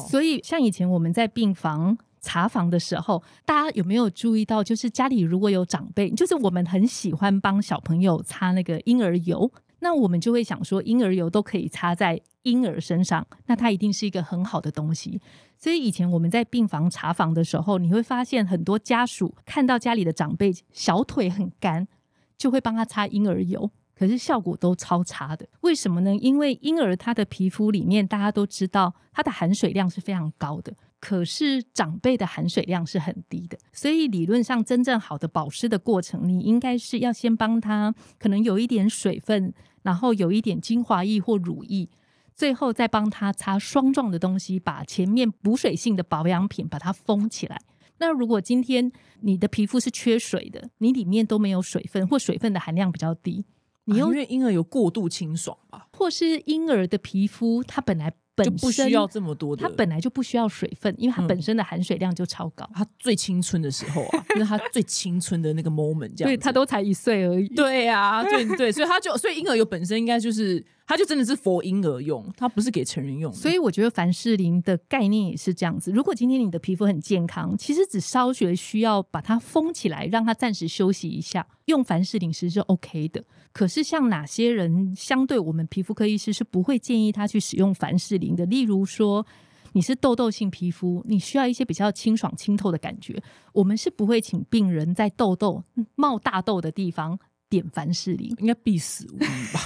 [0.09, 15.21] 所以，像以前我们在病房查房的时候，大家有没有注意到，就是家里如果有长辈，就是我们很喜欢帮小朋友擦那个婴儿油，那我们就会想说，婴儿油都可以擦在婴儿身上，那它一定是一个很好的东西。
[15.61, 21.87] 所以以前我们在病房查房的时候，你会发现很多家属看到家里的长辈小腿很干，
[22.35, 23.69] 就会帮他擦婴儿油。
[23.93, 26.15] 可是效果都超差的，为什么呢？
[26.15, 41.87] 因为婴儿他的皮肤里面大家都知道，它的含水量是非常高的，可是长辈的含水量是很低的，所以理论上真正好的保湿的过程，你应该是要先帮他可能有一点水分，然后有一点精华液或乳液，
[42.35, 47.61] 最后再帮他擦霜状的东西，把前面补水性的保养品把它封起来。
[47.99, 53.45] 那如果今天你的皮肤是缺水的，你里面都没有水分，或水分的含量比较低，
[53.85, 59.61] 你用啊因为婴儿有过度清爽吧，或是婴儿的皮肤，它本来本就不身需要这么多的。
[59.61, 66.41] 它本来就不需要水分，因为它嗯本身的含水量就超高，它最青春的时候啊， 那是它最青春的那个 moment，这样对，子。
[66.43, 67.47] 它都才一岁而已。
[67.49, 73.31] 对呀、对对，所以它就所以婴儿油本身应该就是，他就真的是 for 婴儿用，它不是给成人用。
[73.31, 75.89] 所以我觉得凡士林的概念也是这样子。
[75.89, 83.23] 如果今天你的皮肤很健康，其实只稍学需要把它封起来，让它暂时休息一下，用凡士林其实是 OK 的。
[83.53, 89.25] 可是像哪些人，相对我们皮肤科医师是不会建议他去使用凡士林的，例如说。
[89.73, 93.23] 你是痘痘性皮肤，你需要一些比较清爽清透的感觉。
[93.53, 97.17] 我们是不会请病人在痘痘嗯冒大痘的地方
[97.49, 99.19] 点凡士林，应该必死无疑
[99.53, 99.61] 吧？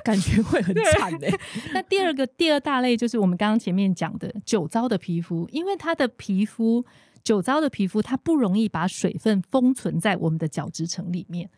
[0.04, 1.38] 感觉会很惨哎、
[1.74, 6.84] 那第二个第二大类就是我们刚刚前面讲的酒糟的皮肤，因为它的皮肤
[7.22, 11.50] 酒糟的皮肤它不容易把水分封存在我们的角质层里面，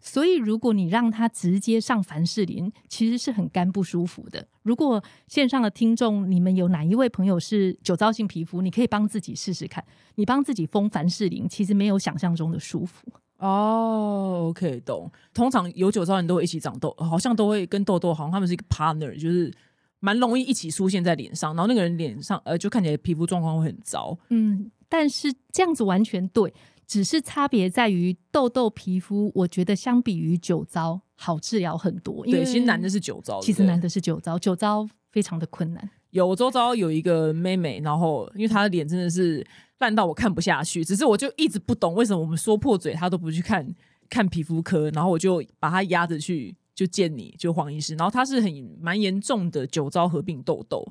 [0.00, 4.46] 所以如果你让它直接上凡士林，其实是很干不舒服的。
[4.62, 13.06] 如果线上的听众你们有哪一位朋友是酒糟性皮肤，你可以帮自己试试看，你帮自己封凡士林，其实没有想象中的舒服。
[13.40, 15.10] 哦，OK，懂。
[15.34, 19.52] 通常有酒糟人都会一起长痘，好像都会跟痘痘，好像他们是一个 partner，就是
[19.98, 24.16] 蛮容易一起出现在脸上，然后那个人脸上呃就看起来皮肤状况会很糟。
[24.28, 26.52] 嗯，但是这样子完全对，
[26.86, 32.26] 只是差别在于痘痘皮肤，我觉得相比于酒糟好治疗很多。
[32.26, 35.90] 因为对，其实难的是酒糟，其实难的是酒糟，酒糟非常的困难。
[36.10, 39.46] 有我周遭有一个妹妹，然后因为她的脸真的是
[39.78, 43.66] 烂到我看不下去，只是我就一直不懂为什么我们说破嘴她都不去看
[44.08, 50.86] 看皮肤科，然后我就把她压着去就见你就黄医师，然后她是很蛮严重的酒糟合并痘痘，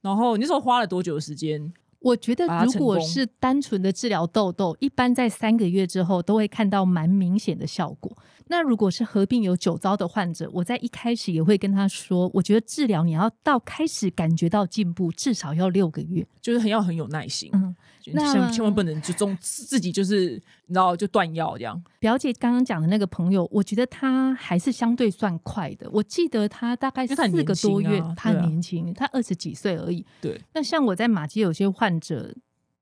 [0.00, 1.72] 然后你那时候花了多久的时间？
[2.00, 8.14] 我觉得如果是单纯的治疗痘痘，一般在三个月之后都会看到蛮明显的效果。
[8.48, 16.26] 那如果是合并有酒糟的患者，我在一开始也会跟他说，我觉得治疗你要到开始感觉到进步，至少要六个月。
[16.42, 17.74] 就是很要很有耐心，嗯，
[18.12, 20.32] 那千千万不能就中自己就是
[20.66, 21.82] 你知道就断药这样。
[21.98, 25.88] 表姐刚刚讲的那个朋友，我觉得他还是相对算快的。
[25.90, 30.04] 我记得他大概四个多月，他很年轻，他二十几岁而已。
[30.20, 32.34] 对，那像我在马街有些患者，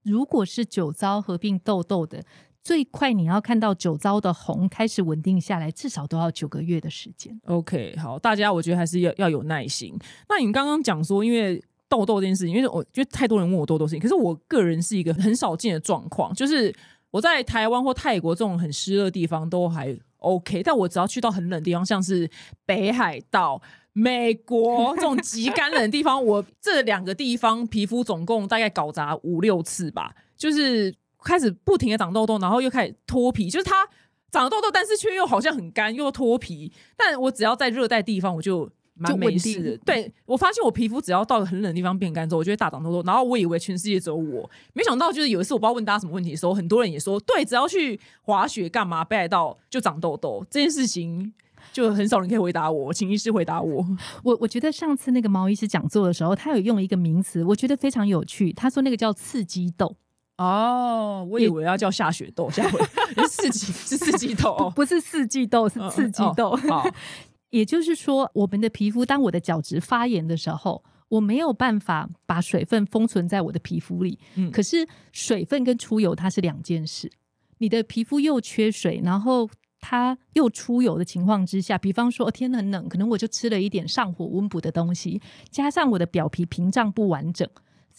[0.02, 2.24] 如果是酒糟合并痘痘的，
[2.62, 7.38] 最快你要看到酒糟的红开始稳定下来，至少都要九个月的时间。
[7.46, 9.94] OK，好，大家我觉得还是要要有耐心。
[10.28, 16.74] 那你刚刚讲说，因为痘痘这件事情，因为我觉得太多人问我痘痘事情，可是我个人是一个很少见的状况，就是
[17.10, 22.30] 我在台湾或泰国这种很湿热的地方都还 OK，但我只要去到很冷的地方，像是
[22.64, 23.60] 北海道。
[23.94, 30.90] 美国这种极干冷的地方，我这两个地方皮肤总共大概搞砸五六次吧，就是
[31.24, 33.88] 开始不停的长痘痘，然后又开始脱皮，就是它
[34.30, 36.72] 长了痘痘，但是却又好像很干，又脱皮。
[36.96, 39.76] 但我只要在热带地方，我就蛮就没事的。
[39.84, 43.02] 对我发现我皮肤只要到了很冷的地方变干之后，我就会大长痘痘。
[43.06, 51.32] 然后我以为全世界只有我，没想到就是有一次我不知道问大家什么问题的时候，很多人也说，对，只要去滑雪干嘛北海道就长痘痘这件事情。
[51.72, 53.86] 就很少人可以回答我，请医师回答我。
[54.24, 58.52] 我我觉得上次那个毛医师讲座的时候，他有用一个名词，我觉得非常有趣。
[58.52, 59.96] 他说那个叫刺激痘，
[60.38, 62.80] 哦，我以为要叫下雪豆，下回
[63.22, 66.50] 是四季是四季痘哦，不是四季豆，是刺激痘。
[66.68, 66.92] 哦
[67.50, 74.18] 也就是说，我们的皮肤当我的角质发炎的时候，我没有办法把水分封存在我的皮肤里。
[74.36, 77.12] 嗯可是水分跟出油它是两件事。
[77.58, 87.46] 你的皮肤又缺水，然后它又出油的情况之下，比方说、哦、天很冷，可能我就吃了一点上火温补的东西，加上我的表皮屏障不完整。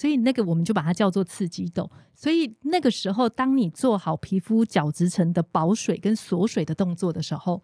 [0.03, 1.89] 所以那个我们就把它叫做刺激痘。
[2.13, 7.61] 所以那个时候，当你做好皮肤角质层的保水跟锁水的动作的时候，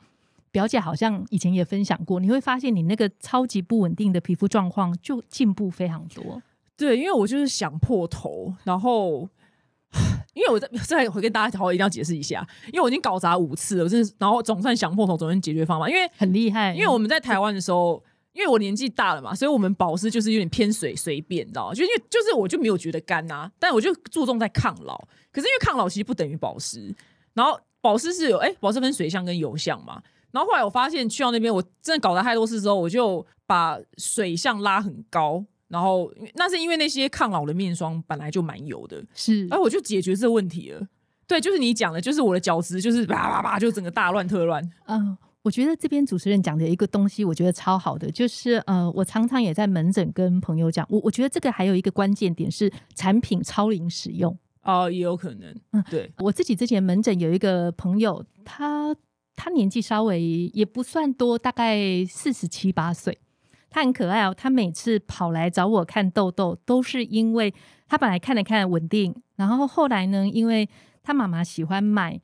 [0.50, 6.42] 表姐好像以前也分享过，你会发现你那个超级不稳定的皮肤状况就进步非常多。
[6.78, 9.28] 对，因为我就是想破头，然后
[10.34, 15.90] 因为我在再回跟大家好，一定要解释一下，因为我已经搞砸五次了，我真是，然后总算想破头，总算解决方法。
[15.90, 18.02] 因为很厉害，因为我们在台湾的时候，
[18.34, 21.74] 因为我年纪大了嘛，所以我们保湿就是有点偏水随便，你知道吗？
[21.74, 24.98] 就因为就是我就没有觉得干呐、但我就注重在抗老。
[25.32, 26.94] 可是因为抗老其实不等于保湿，
[27.34, 30.02] 然后保湿是有哎、保湿分水相跟油相嘛。
[30.32, 35.44] 然后后来我发现去到那边，我真的搞了太多事之后，我就把水相拉很高。
[35.68, 40.88] 然后那是因为那些抗老的面霜本来就蛮油的，是哎，我就解决这个问题了。
[41.28, 44.68] 对，就是你讲的，就是我的角质就是叭叭叭，就整个大乱特乱。
[44.88, 54.38] 嗯，我觉得这边主持人讲的一个东西，我觉得超好的，就是呃，我常常也在门诊跟朋友讲，我我觉得这个还有一个关键点是产品超龄使用。
[54.64, 58.94] 哦，也有可能，嗯对，我自己之前门诊有一个朋友，他
[59.36, 63.18] 他年纪稍微也不算多，大概四十七八岁。
[63.72, 67.54] 他很可爱哦，他每次跑来找我看痘痘，都是因为
[67.88, 70.68] 他本来看了看稳定，然后后来呢，因为
[71.02, 72.20] 他妈妈喜欢买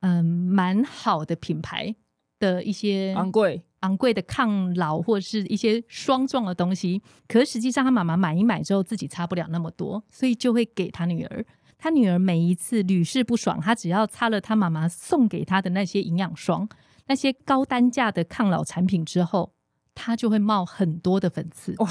[0.00, 1.94] 嗯蛮好的品牌
[2.40, 11.46] 的一些昂贵，昂贵的抗老或者是一些霜状的东西，可是实际上他妈妈买一买之后自己擦不了那么多，所以就会给他女儿。
[11.78, 16.68] 他女儿每一次屡试不爽，他只要擦了他妈妈送给他的那些营养霜、
[17.06, 19.52] 那些高单价的抗老产品之后，
[19.94, 21.74] 他就会冒很多的粉刺。
[21.78, 21.88] 哇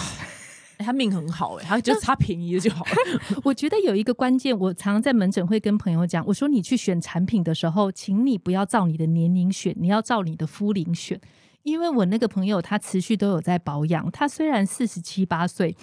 [0.80, 2.92] 欸他命很好哎、他就擦便宜的就好了。
[3.44, 11.20] 我觉得有一个关键，我常常在门诊会跟朋友讲，我说你去选产品的时候，请你不要照你的年龄选，你要照你的肤龄选。
[11.64, 15.76] 因为我那个朋友他持续都有在保养，他虽然四十七八岁，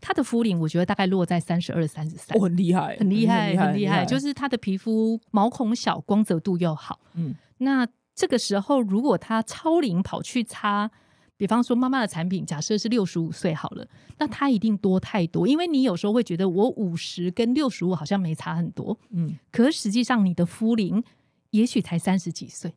[0.00, 7.00] 他的肤龄我觉得大概落在三十二、三十三我，很厉害，很厉害，很厉害，害，就是他的皮肤毛孔小，光泽度又好。
[7.14, 10.88] 嗯，那这个时候，如果他超龄跑去擦，
[11.36, 13.86] 比方说妈妈的产品，假设是六十五岁好了，
[14.18, 21.02] 那她一定多太多，因为你有时候会觉得我五十跟六十五好像没差很多，嗯，可是实际上你的肤龄
[21.50, 22.74] 也许才三十几岁。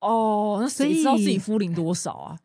[0.00, 2.38] 哦，那谁知道自己肤龄多少啊？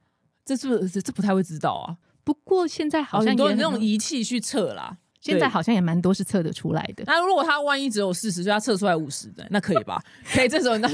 [0.43, 1.97] 这是不是这这不太会知道啊？
[2.23, 4.97] 不过现在好好像像也很多那种仪器去测啦。
[5.23, 7.03] 对现在好像也蛮多是测得出来的。
[7.05, 10.01] 那如果他万一只有四十岁，他测出来五十的，那可以吧？
[10.33, 10.87] 可以，这时候那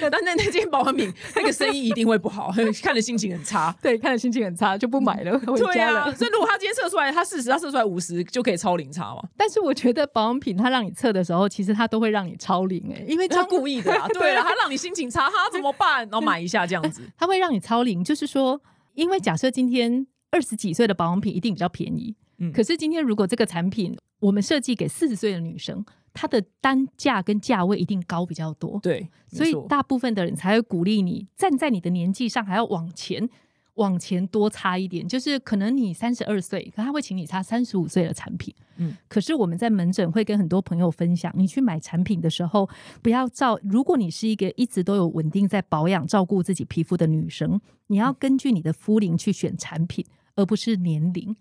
[0.00, 3.74] 那那那件保养品那个生意一定会不好，看着心情很差。
[3.80, 9.22] 对，看了心情很差就不买了，回对啊，所以如果他今天测出来他四十，他测出来五十，就可以超零差嘛？
[9.36, 16.00] 但是我觉得保养品它让你测的时候，其实他都会让你超龄哎、因为他故意的 啦，对啊，他让你心情差，他怎么办？
[16.10, 17.02] 然后买一下这样子。
[17.16, 18.60] 他会让你超龄，就是说，
[18.94, 33.30] 因为假设今天二十几岁的保养品一定比较便宜，嗯可是今天如果这个产品我们设计给四十岁的女生，它的单价跟价位一定高比较多，对，所以大部分的人才会鼓励你站在你的年纪上还要往前。
[33.74, 38.52] 往前多擦一点，就是可能你三十二岁，可他会请你擦三十五岁的产品。
[38.76, 42.68] 嗯，可是我们在门诊会跟很多朋友分享，你去买产品的时候，
[43.00, 43.58] 不要照。
[43.62, 51.34] 如果你是一个一直都有稳定在保养、照顾自己皮肤的女生，你要根据你的肤龄去选产品，而不是年龄。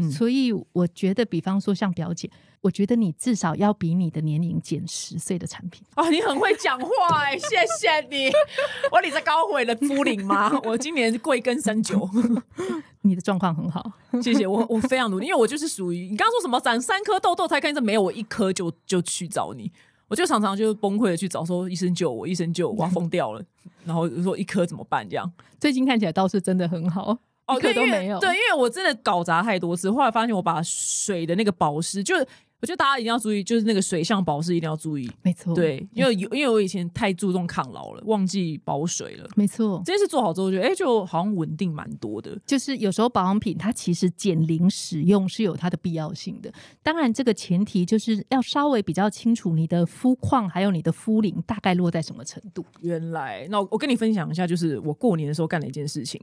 [0.00, 2.30] 嗯所以我觉得，比方说像表姐，
[2.60, 5.82] 我觉得你至少要比你的年龄减十岁的产品。
[5.94, 6.88] 啊，你很会讲话
[7.24, 8.30] 哎、 谢谢你。
[8.92, 10.50] 我你在高回了肤龄吗？
[10.64, 12.08] 我今年贵庚三九，
[13.02, 19.70] 你的状况很好，谢谢我，我非常努力，因为我就是属于你刚刚说什么长三颗痘痘才看医生，没有我一颗就就去找你，
[20.08, 23.42] 我就常常就崩溃的去找说医生救我，医生救我，我要疯掉了，
[23.84, 25.30] 然后就说一颗怎么办这样。
[25.60, 28.20] 最近看起来倒是真的很好，哦，对，因为都没有。
[28.20, 32.26] 对，因为我真的搞砸太多次，后来发现我把水的那个保湿，就是
[32.60, 35.08] 我觉得大家一定要注意，就是那个水相保湿一定要注意。
[35.22, 39.28] 没错，对，因为有因为我以前太注重抗老了，忘记保水了。
[39.36, 42.36] 没错，这件事做好之后，觉得哎、就好像稳定蛮多的。
[42.44, 46.52] 就是有时候保养品它其实减龄使用是有它的必要性的。
[46.82, 52.64] 当然，这个前提就是要稍微比较清楚你的肤况还有你的肤龄大概落在什么程度。
[52.80, 56.20] 原来，那我我跟你分享一下，就是我过年的时候干了一件事情，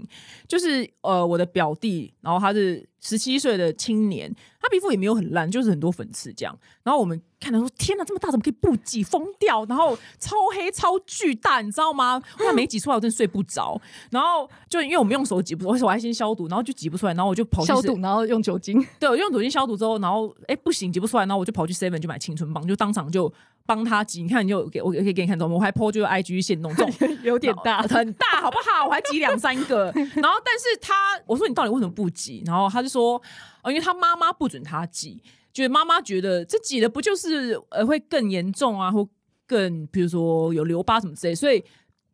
[0.47, 6.57] 就是呃，我的表弟，然后他是十七岁的青年，他皮肤也没有很烂，就是很多粉刺这样。
[6.81, 9.03] 然后我们看到说：“天哪，这么大怎么可以不挤？
[9.03, 12.19] 疯掉！”然后超黑超巨大，你知道吗？
[12.39, 13.79] 我没挤出来，我真的睡不着。
[14.09, 18.83] 然后就因为我们用手挤不出，而且我还先消毒，然后就挤不出来，然后我就跑去消毒，然后用酒精。
[18.99, 23.31] 对，我用酒精消毒之后，然后哎不行，挤不出来，然后我就跑去 Seven 就买青春棒，就当场就
[23.65, 24.21] 帮他挤。
[24.23, 26.93] 你看，你就给我可以给你看，我还 po 就 IG 线弄这种
[27.23, 28.85] 有点大，很大，好不好？
[28.87, 29.85] 我还挤两三个。
[29.95, 30.93] 然后，但是他
[31.25, 32.43] 我说你到底为什么不挤？
[32.45, 33.21] 然后他就说。
[33.63, 35.19] 哦，因为他妈妈不准他挤，
[35.51, 39.09] 就是妈妈觉得这挤的不就是呃会更严重啊，或
[39.47, 41.59] 更比如说有留疤什么之类，所以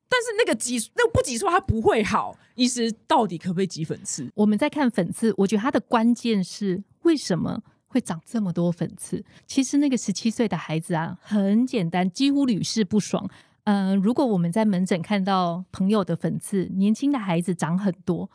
[0.07, 2.33] 但是那个挤那个不挤出来它不会好。
[2.55, 4.31] 医师到底可不可以挤粉刺？
[4.33, 7.61] 我们在看粉刺，我觉得它的关键是为什么
[7.91, 9.21] 会长这么多粉刺？
[9.45, 13.29] 其实那个十七岁的孩子啊，很简单，几乎屡试不爽。
[13.65, 18.29] 嗯，如果我们在门诊看到朋友的粉刺，年轻的孩子长很多。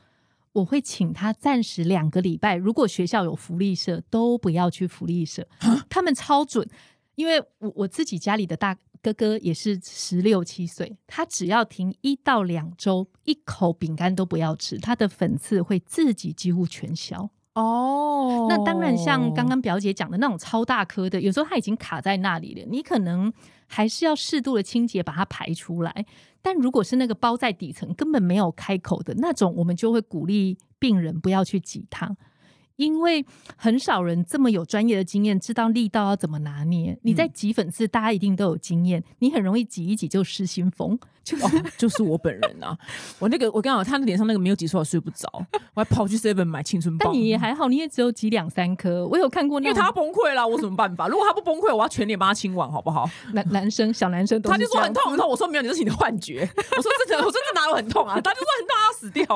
[0.53, 5.47] 我会请他暂时两个礼拜，如果学校有福利社，都不要去福利社。
[5.89, 6.67] 他们超准，
[7.15, 17.29] 因为我我自己家里的大哥哥也是十六七岁，他只要停一到两周，一口饼干都不要吃，他的粉刺会自己几乎全消。
[17.57, 23.33] 哦，那当然，像刚刚表姐讲的那种超大颗的，有时候它已经卡在那里了，你可能
[23.67, 26.05] 还是要适度的清洁把它排出来。
[26.43, 32.15] 但如果是那个包在底层根本没有开口的那种，我们就会鼓励病人不要去挤它。
[32.77, 33.25] 因为
[33.57, 36.97] 很少人这么有专业的经验，知道力道要怎么拿捏。
[37.03, 40.99] 你在挤粉刺，大家一定都有经验，你很容易挤一挤就失心疯。
[41.25, 41.37] 就
[41.77, 42.79] 就是我本人啊，
[43.19, 45.29] 我那个我刚好他脸上那个没有挤出来，睡不着，
[45.75, 47.11] 我还跑去 seven 买青春棒。
[47.13, 49.05] 但你也还好，你也只有挤两三颗。
[49.09, 51.09] 我有看过，因为他崩溃了，我什么办法？
[51.09, 53.11] 如果他不崩溃，我要全脸帮他清完，好不好？
[53.35, 55.29] 男男生小男生，他就说很痛很痛。
[55.29, 56.49] 我说没有，你这是你的幻觉。
[56.57, 58.21] 我说真的，我真的哪有很痛啊？
[58.21, 59.27] 他就说很痛，要死掉。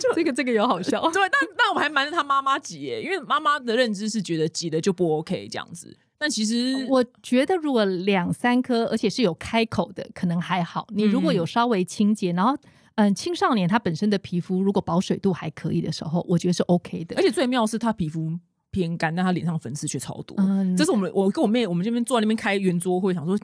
[0.00, 1.00] 就 这个这个有好笑。
[1.10, 5.96] 对，但但我还瞒着他妈妈挤耶，因为妈妈的认知是觉得挤了就不 OK 这样子。
[6.18, 10.86] 但其实我觉得，如果两三颗，而且是有开口的，可能还好。
[10.90, 12.54] 你如果有稍微清洁，然后
[12.96, 17.16] 嗯，青少年他本身的皮肤如果保水度还可以的时候，我觉得是 OK 的。
[17.16, 18.38] 而且最妙是他皮肤
[18.70, 20.36] 偏干，但他脸上粉刺却超多。
[20.38, 23.38] 嗯，这是我们我跟我妹我们这边坐在那边开圆桌会，想说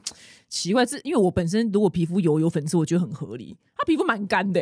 [0.47, 3.57] 奇怪，这因为我本身如果皮肤油有粉刺，我觉得很合理。
[3.75, 4.61] 他皮肤蛮干的，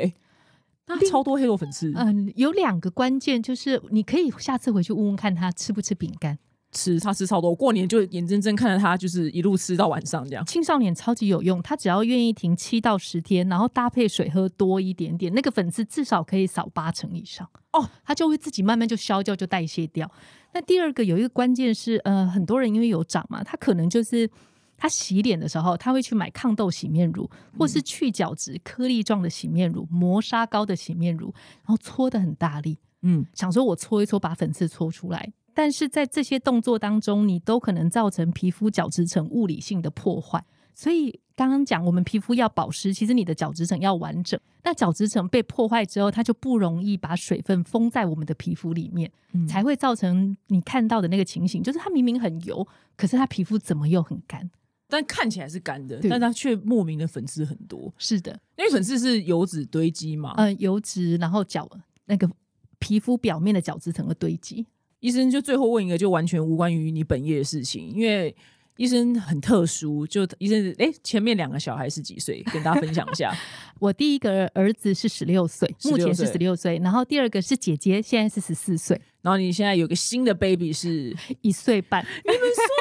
[0.86, 1.92] 他超多黑肉粉刺。
[1.96, 6.38] 嗯，有两个关键就是，你可以下次回去问问看他吃不吃饼干。
[6.72, 10.46] 吃他吃超多，过年就眼睁睁看着他就是一路吃到晚上这样。
[10.46, 20.12] 青少年超级有用，他只要愿意停七到十天，然后搭配水喝多一点点，那个粉刺至少可以少八成以上哦，他就会自己慢慢就消掉，就代谢掉。
[20.54, 24.30] 那第二个有一个关键是，呃，很多人因为有长嘛，他可能就是
[24.78, 35.32] 他洗脸的时候，他会去买抗痘洗面乳，或是去角质颗粒状的洗面乳、磨砂膏的洗面乳，然后搓的很大力，嗯，想说我搓一搓把粉刺搓出来。
[35.54, 40.44] 但是在这些动作当中，你都可能造成皮肤角质层物理性的破坏。
[40.74, 44.38] 所以刚刚讲，我们皮肤要保湿，其实你的角质层要完整。
[44.66, 49.10] 那角质层被破坏之后，它就不容易把水分封在我们的皮肤里面，
[49.48, 52.68] 才会造成你看到的那个情形，就是它明明很油，
[52.98, 54.52] 可是它皮肤怎么又很干？
[54.88, 57.92] 但看起来是干的，但它却莫名的粉刺很多。
[57.98, 60.34] 是的，因为粉刺是油脂堆积嘛。
[60.38, 61.68] 嗯，油脂，然后角
[62.06, 62.30] 那个
[62.78, 64.66] 皮肤表面的角质层的堆积。
[65.00, 68.36] 医生就最后问一个就完全无关于你本业的事情，因为
[68.78, 70.06] 医生很特殊。
[70.06, 72.44] 就医生，哎，前面两个小孩是几岁？
[72.54, 73.36] 跟大家分享一下。
[73.80, 82.06] 我第一个儿子是十六岁，目前是十六岁，然后第二个是姐姐，现在是十四岁，然后你现在有个新的 baby 是 一岁半。
[82.24, 82.76] 你们说。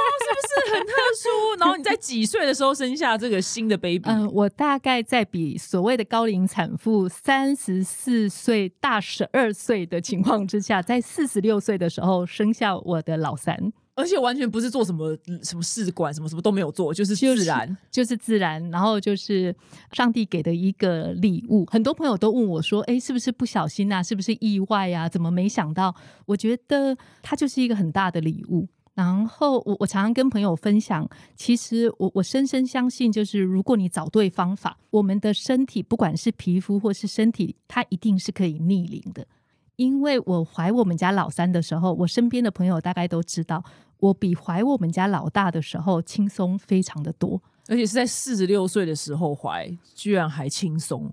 [0.67, 1.29] 是很特殊，
[1.61, 4.03] 然后你在几岁的时候生下这个新的 baby？
[4.05, 19.55] 嗯，我大概在比所谓的高龄产妇三十四岁大十二岁的情况之下，在四十六岁的时候生下我的老三，而且完全不是做什么什么试管，什么什么都没有做，就是自然，就是自然，然后就是
[19.93, 21.65] 上帝给的一个礼物。
[21.71, 24.03] 很多朋友都问我说：“哎，是不是不小心啊？
[24.03, 25.09] 是不是意外啊？
[25.09, 25.95] 怎么没想到？”
[26.27, 28.67] 我觉得它就是一个很大的礼物。
[28.95, 39.27] 然后我我常常跟朋友分享，其实我我深深相信，就是如果你找对方法，我们的身体不管是皮肤或是身体，它一定是可以逆龄的。
[39.75, 43.65] 因为我怀我们家老三的时候，我身边的朋友大概都知道，
[43.99, 51.13] 我比怀我们家老大的时候轻松非常的多，而且是在四十六岁的时候怀，居然还轻松，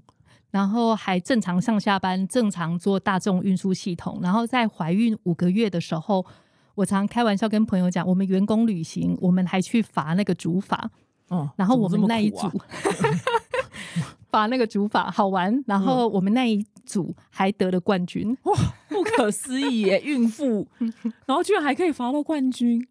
[0.51, 6.23] 然后还正常上下班，正常做大众运输系统，然后在怀孕五个月的时候。
[6.75, 10.77] 我常开玩笑跟朋友讲，我们员工旅行，我们还去罚那个竹筏，
[11.29, 12.49] 哦，然后我们那一组
[14.31, 18.35] 罚那个竹筏好玩，然后我们那一组还得了冠军。
[18.43, 18.53] 哇，
[18.87, 20.01] 不可思议耶！
[20.05, 20.67] 孕妇，
[21.27, 22.87] 然后居然还可以罚到冠军。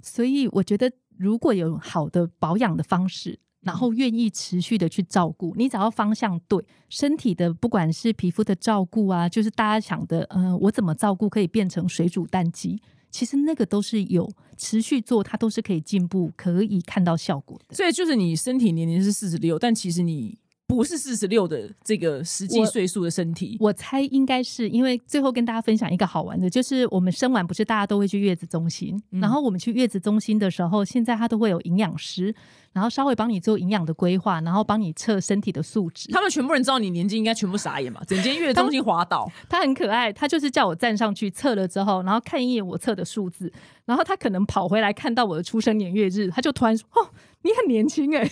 [0.00, 17.74] 所以我觉得，如果有好的保养的方式，然后愿意持续的去照顾，你只要方向对，身体的不管是皮肤的照顾啊，就是大家想的，嗯、我怎么照顾可以变成水煮蛋鸡，其实那个都是有持续做，它都是可以进步，可以看到效果的。
[17.74, 23.56] 所以就是你身体年龄是四十六，但其实你不是四十六的这个实际岁数的身体。
[23.60, 32.34] 我猜应该是因为最后跟大家分享一个好玩的，就是我们生完不是大家都会去月子中心，嗯然后我们去月子中心的时候，现在他都会有营养师，
[32.72, 36.10] 然后稍微帮你做营养的规划，然后帮你测身体的素质。
[36.10, 38.00] 他们全部人知道你年纪，应该全部傻眼嘛？
[38.08, 43.52] 整间月子中心滑倒，他很可爱，他就是叫我站上去测了之后，然后看一眼我测的数字，
[43.84, 47.10] 然后他可能跑回来看到我的出生年月日，他就突然说：“哦，
[47.42, 48.28] 你很年轻哎、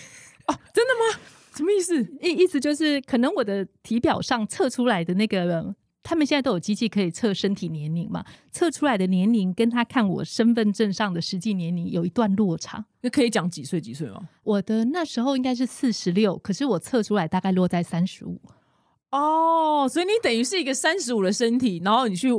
[1.57, 2.03] 什么意思？
[2.21, 5.75] 意意思就是可能我的体表上测出来的那个。
[6.05, 8.25] 他们现在都有机器可以测身体年龄嘛？
[8.51, 12.85] 测出来的年龄跟他看我身份证上的实际年龄有一段落差。
[13.03, 14.29] 那可以讲几岁几岁吗？
[14.43, 18.41] 我的那时候应该是四十六，可是我测出来大概落在三十五。
[19.13, 22.31] 哦，所以你等于是一个三十五的身体，然后你去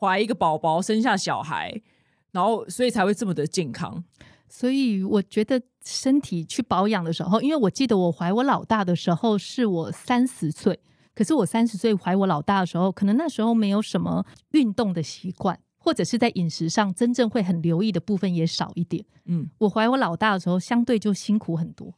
[0.00, 1.82] 怀一个宝宝，生下小孩，
[2.30, 4.02] 然后所以才会这么的健康。
[4.48, 10.78] 所以我觉得身体去保养的时候，因为我记得我怀我老大的时候是我三十岁，
[11.14, 19.04] 可是我三十岁怀我老大的时候，可能那时候没有什么运动的习惯，或者是在饮食上真正会很留意的部分也少一点。
[19.26, 21.94] 嗯，我怀我老大的时候，相对就辛苦很多。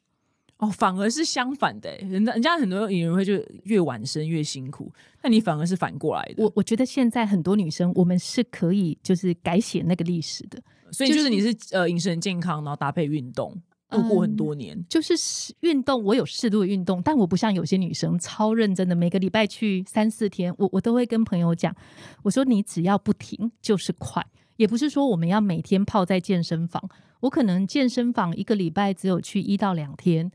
[0.59, 6.45] 哦，反而是相反的欸，人家人家很多女人会就越晚生越辛苦，那你反而是反过来的。
[6.45, 10.63] 我我觉得现在很多女生，我们是可以就是改写那个历史的，
[10.93, 13.53] 所以就是你是呃饮食很健康，然后搭配运动，
[13.95, 14.85] 度过很多年。
[14.89, 21.75] 就是适运动，我有适度的运动，但我不像有些女生超认真的，每个礼拜去三四天，我我都会跟朋友讲，
[22.23, 24.27] 我说你只要不停就是快，
[24.57, 26.83] 也不是说我们要每天泡在健身房，
[27.21, 30.31] 我可能健身房一个礼拜只有去一到两天，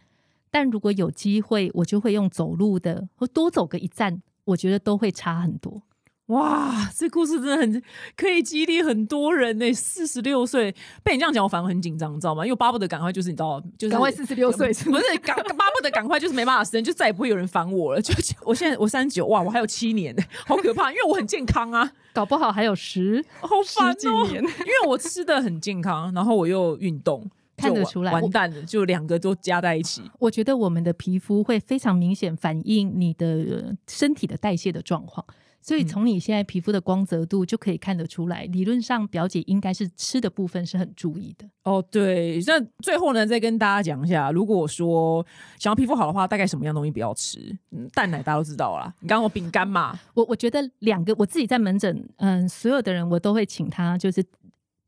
[0.49, 5.84] 但如果有机会，我就会用走路的，或多走个一站，我觉得都会差很多。
[6.30, 7.84] 哇，这故事真的很
[8.15, 9.73] 可以激励很多人呢。
[9.73, 10.73] 四十六岁
[11.03, 12.45] 被你这样讲，我反而很紧张，你知道吗？
[12.45, 18.01] 因为我巴不得赶快就是你知道，就是赶快四十六岁是不是赶巴不得赶快就是没办法生，就再也不会有人烦我了。
[18.01, 20.15] 就就我现在我三十九，哇，我还有七年，
[20.45, 20.91] 好可怕！
[20.91, 23.63] 因为我很健康啊，搞不好还有十好
[23.93, 24.36] 几哦、年。
[24.43, 27.27] 因为我吃的很健康，然后我又运动，
[27.57, 30.03] 看得出来完蛋了，就两个都加在一起。
[30.19, 35.25] 我觉得我们的皮肤会非常明显反映你的呃身体的代谢的状况，
[35.62, 38.45] 所以从你现在皮肤的光泽度就可以看得出来。
[38.45, 41.45] 理论上，表姐应该是吃的部分是很注意的。
[41.64, 45.26] 哦，对，那最后呢，再跟大家讲一下，如果说
[45.60, 47.39] 想要皮肤好的话，大概什么样东西不要吃？
[47.72, 49.99] 嗯，蛋奶大家都知道啦，你刚刚说饼干嘛？
[50.14, 54.24] 我我觉得两个，我自己在门诊，嗯，所有的人我都会请他，就是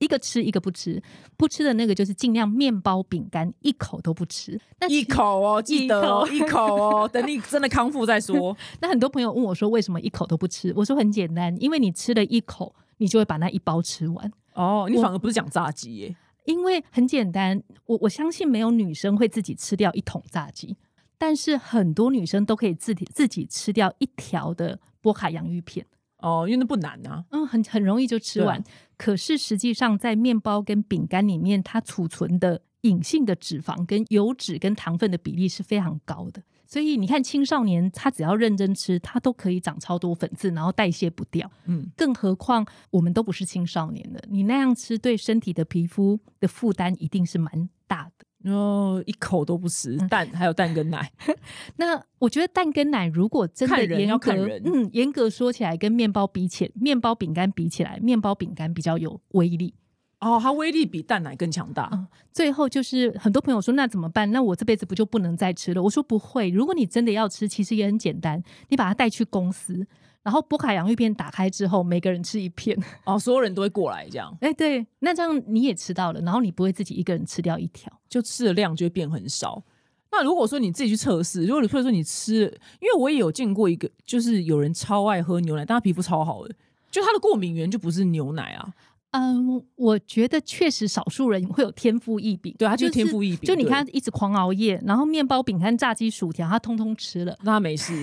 [0.02, 1.02] 一个吃一个不吃，
[1.38, 4.60] 不吃的那个就是尽量面包、饼干一口都不吃。
[4.80, 8.58] 那一口哦，记得哦，一一口哦，等你真的康复再说。
[8.82, 10.74] 那很多朋友问我说，为什么一口都不吃？
[10.76, 14.32] 我说很简单，因为你吃了一口，你就会把那一包吃完。
[14.56, 16.16] 哦，你反而不是讲炸鸡耶？
[16.46, 20.76] 因为很简单，我我相信没有女生会自己吃掉一桶炸鸡，
[21.20, 25.86] 但是很多女生都可以自己自己吃掉一条的波卡洋芋片，
[26.22, 27.26] 哦，因为那不难啊。
[27.32, 28.64] 嗯，很很容易就吃完。
[28.98, 36.42] 可是实际上，在面包跟饼干里面，它储存的隐性的脂肪、跟油脂、跟糖分的比例是非常高的。
[36.68, 41.52] 所以你看，青少年他只要认真吃，他都可以长超多粉刺，然后代谢不掉。
[41.66, 48.26] 嗯，更何况我们都不是青少年的，你那样吃对身体的皮肤的负担一定是蛮大的。
[48.44, 51.12] 然后一口都不吃蛋，还有蛋跟奶。
[51.78, 59.74] 那我觉得蛋跟奶如果真的严格要看人，嗯，严格说起来，跟面包比起面包饼干比起来，面包饼干比较有威力。
[60.20, 61.90] 哦，它威力比蛋奶更强大。
[61.94, 64.32] 嗯最后就是很多朋友说那怎么办？
[64.32, 65.84] 那我这辈子不就不能再吃了？
[65.84, 69.86] 我说不会，如果你真的要吃，其实也很简单，你把它带去公司，
[70.24, 72.78] 然后波卡洋芋片打开之后，每个人吃一片。
[73.06, 77.92] 哦，所有人都会过来，这样哎，对，那这样你也吃到了，然后你不会自己一个人吃掉一条。
[78.08, 79.64] 就吃的量就会变很少。
[80.12, 82.44] 那如果说你自己去测试，如果你或者说你吃，
[82.82, 86.54] 因为我也有见过一个，就是有人超爱喝牛奶，但他皮肤超好的，
[86.92, 88.74] 就他的过敏源就不是牛奶啊，
[89.12, 97.38] 嗯，我觉得确实少数人会有天赋异禀，对他就是天赋异禀对就你看，一直狂熬夜，然后面包、饼干、炸鸡、薯条，他通通吃了。
[97.44, 97.94] 那他没事。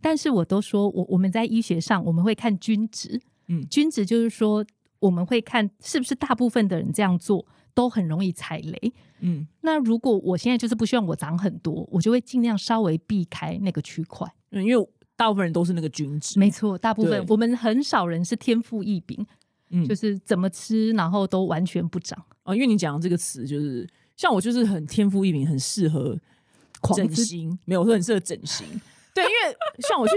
[0.00, 4.64] 但是我都说，我我们在医学上我们会看均值，嗯均值就是说
[5.00, 8.92] 我们会看是不是大部分的人这样做都很容易踩雷。
[9.20, 14.24] 嗯，那如果我现在就是不希望我长很多，我就会尽量稍微避开那个区块。
[14.52, 16.38] 嗯因为大部分人都是那个均值。
[16.38, 19.26] 没错，大部分我们很少人是天赋异禀，
[19.70, 22.18] 嗯就是怎么吃，然后都完全不长。
[22.42, 26.18] 啊，因为你讲的这个词就是像我就是很天赋异禀，很适合
[26.96, 28.66] 整形，没有我说很适合整形。
[29.14, 29.56] 对，因为
[29.88, 30.14] 像我去，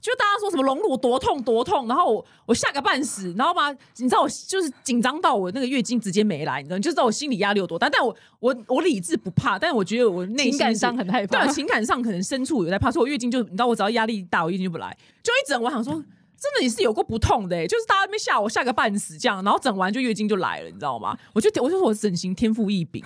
[0.00, 7.90] 就大家说什么隆乳多痛多痛，然后我我吓个半死，然后嘛，你知道我就是紧张到我那个月经直接没来，你知道，你就知道我心理压力有多大。
[7.90, 16.02] 但我我我理智不怕，但我觉得我内心情感是上很害怕对，情感上可能深处有在怕，所以我月经就你知道，我只要压力大，我月经就不来，就一整我想说。
[16.44, 21.16] 真的你是有过不痛的、欸，就是大家那边吓我吓个半死这样，然后整完就月经就来了，你知道吗？
[21.32, 23.02] 我就我就说我整形天赋异禀，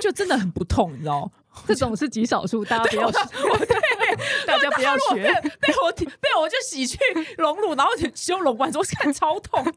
[0.00, 1.30] 就真的很不痛，你知道吗？
[1.66, 3.18] 这种是极少数，大家不要学，
[4.46, 5.24] 大家不要学。
[5.24, 6.98] 被 被我被我就洗去
[7.38, 9.62] 隆乳，然后修隆完之后看超痛。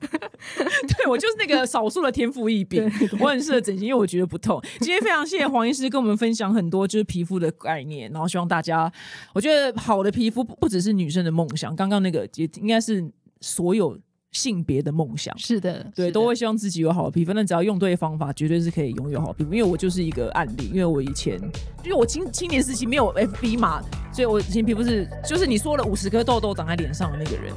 [0.47, 2.83] 对我就是那个少数的天赋异禀，
[3.19, 4.61] 我很适合整形，因为我觉得不痛。
[4.79, 8.91] 今天非常谢谢黄医师跟我们分享很多就是皮肤的概念，然后希望大家，
[9.33, 13.97] 我觉得好的皮肤不不只是女生的梦想，刚刚那个也应该是所有
[14.31, 15.37] 性别的梦想。
[15.37, 19.53] 是的，对，都会希望自己有好的皮肤，但只要用对方法，绝对是可以拥有好皮肤。
[19.53, 21.39] 因为我就是一个案例，因为我以前
[21.83, 23.81] 因为我青青年时期没有 FB 嘛，
[24.13, 27.53] 所以我以前皮肤是就是你说了五十颗痘痘长在脸上的那个人，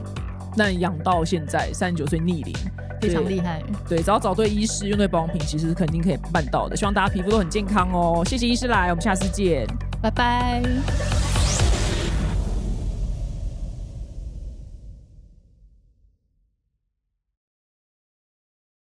[0.56, 2.54] 那养到现在三十九岁逆龄，
[3.00, 3.62] 非常厉害。
[3.88, 6.76] 对，只要找对医师，用对保养品，其实是肯定可以办到的。
[6.76, 8.24] 希望大家皮肤都很健康哦。
[8.24, 9.66] 谢谢医师来，我们下次见。
[10.00, 11.41] 拜拜。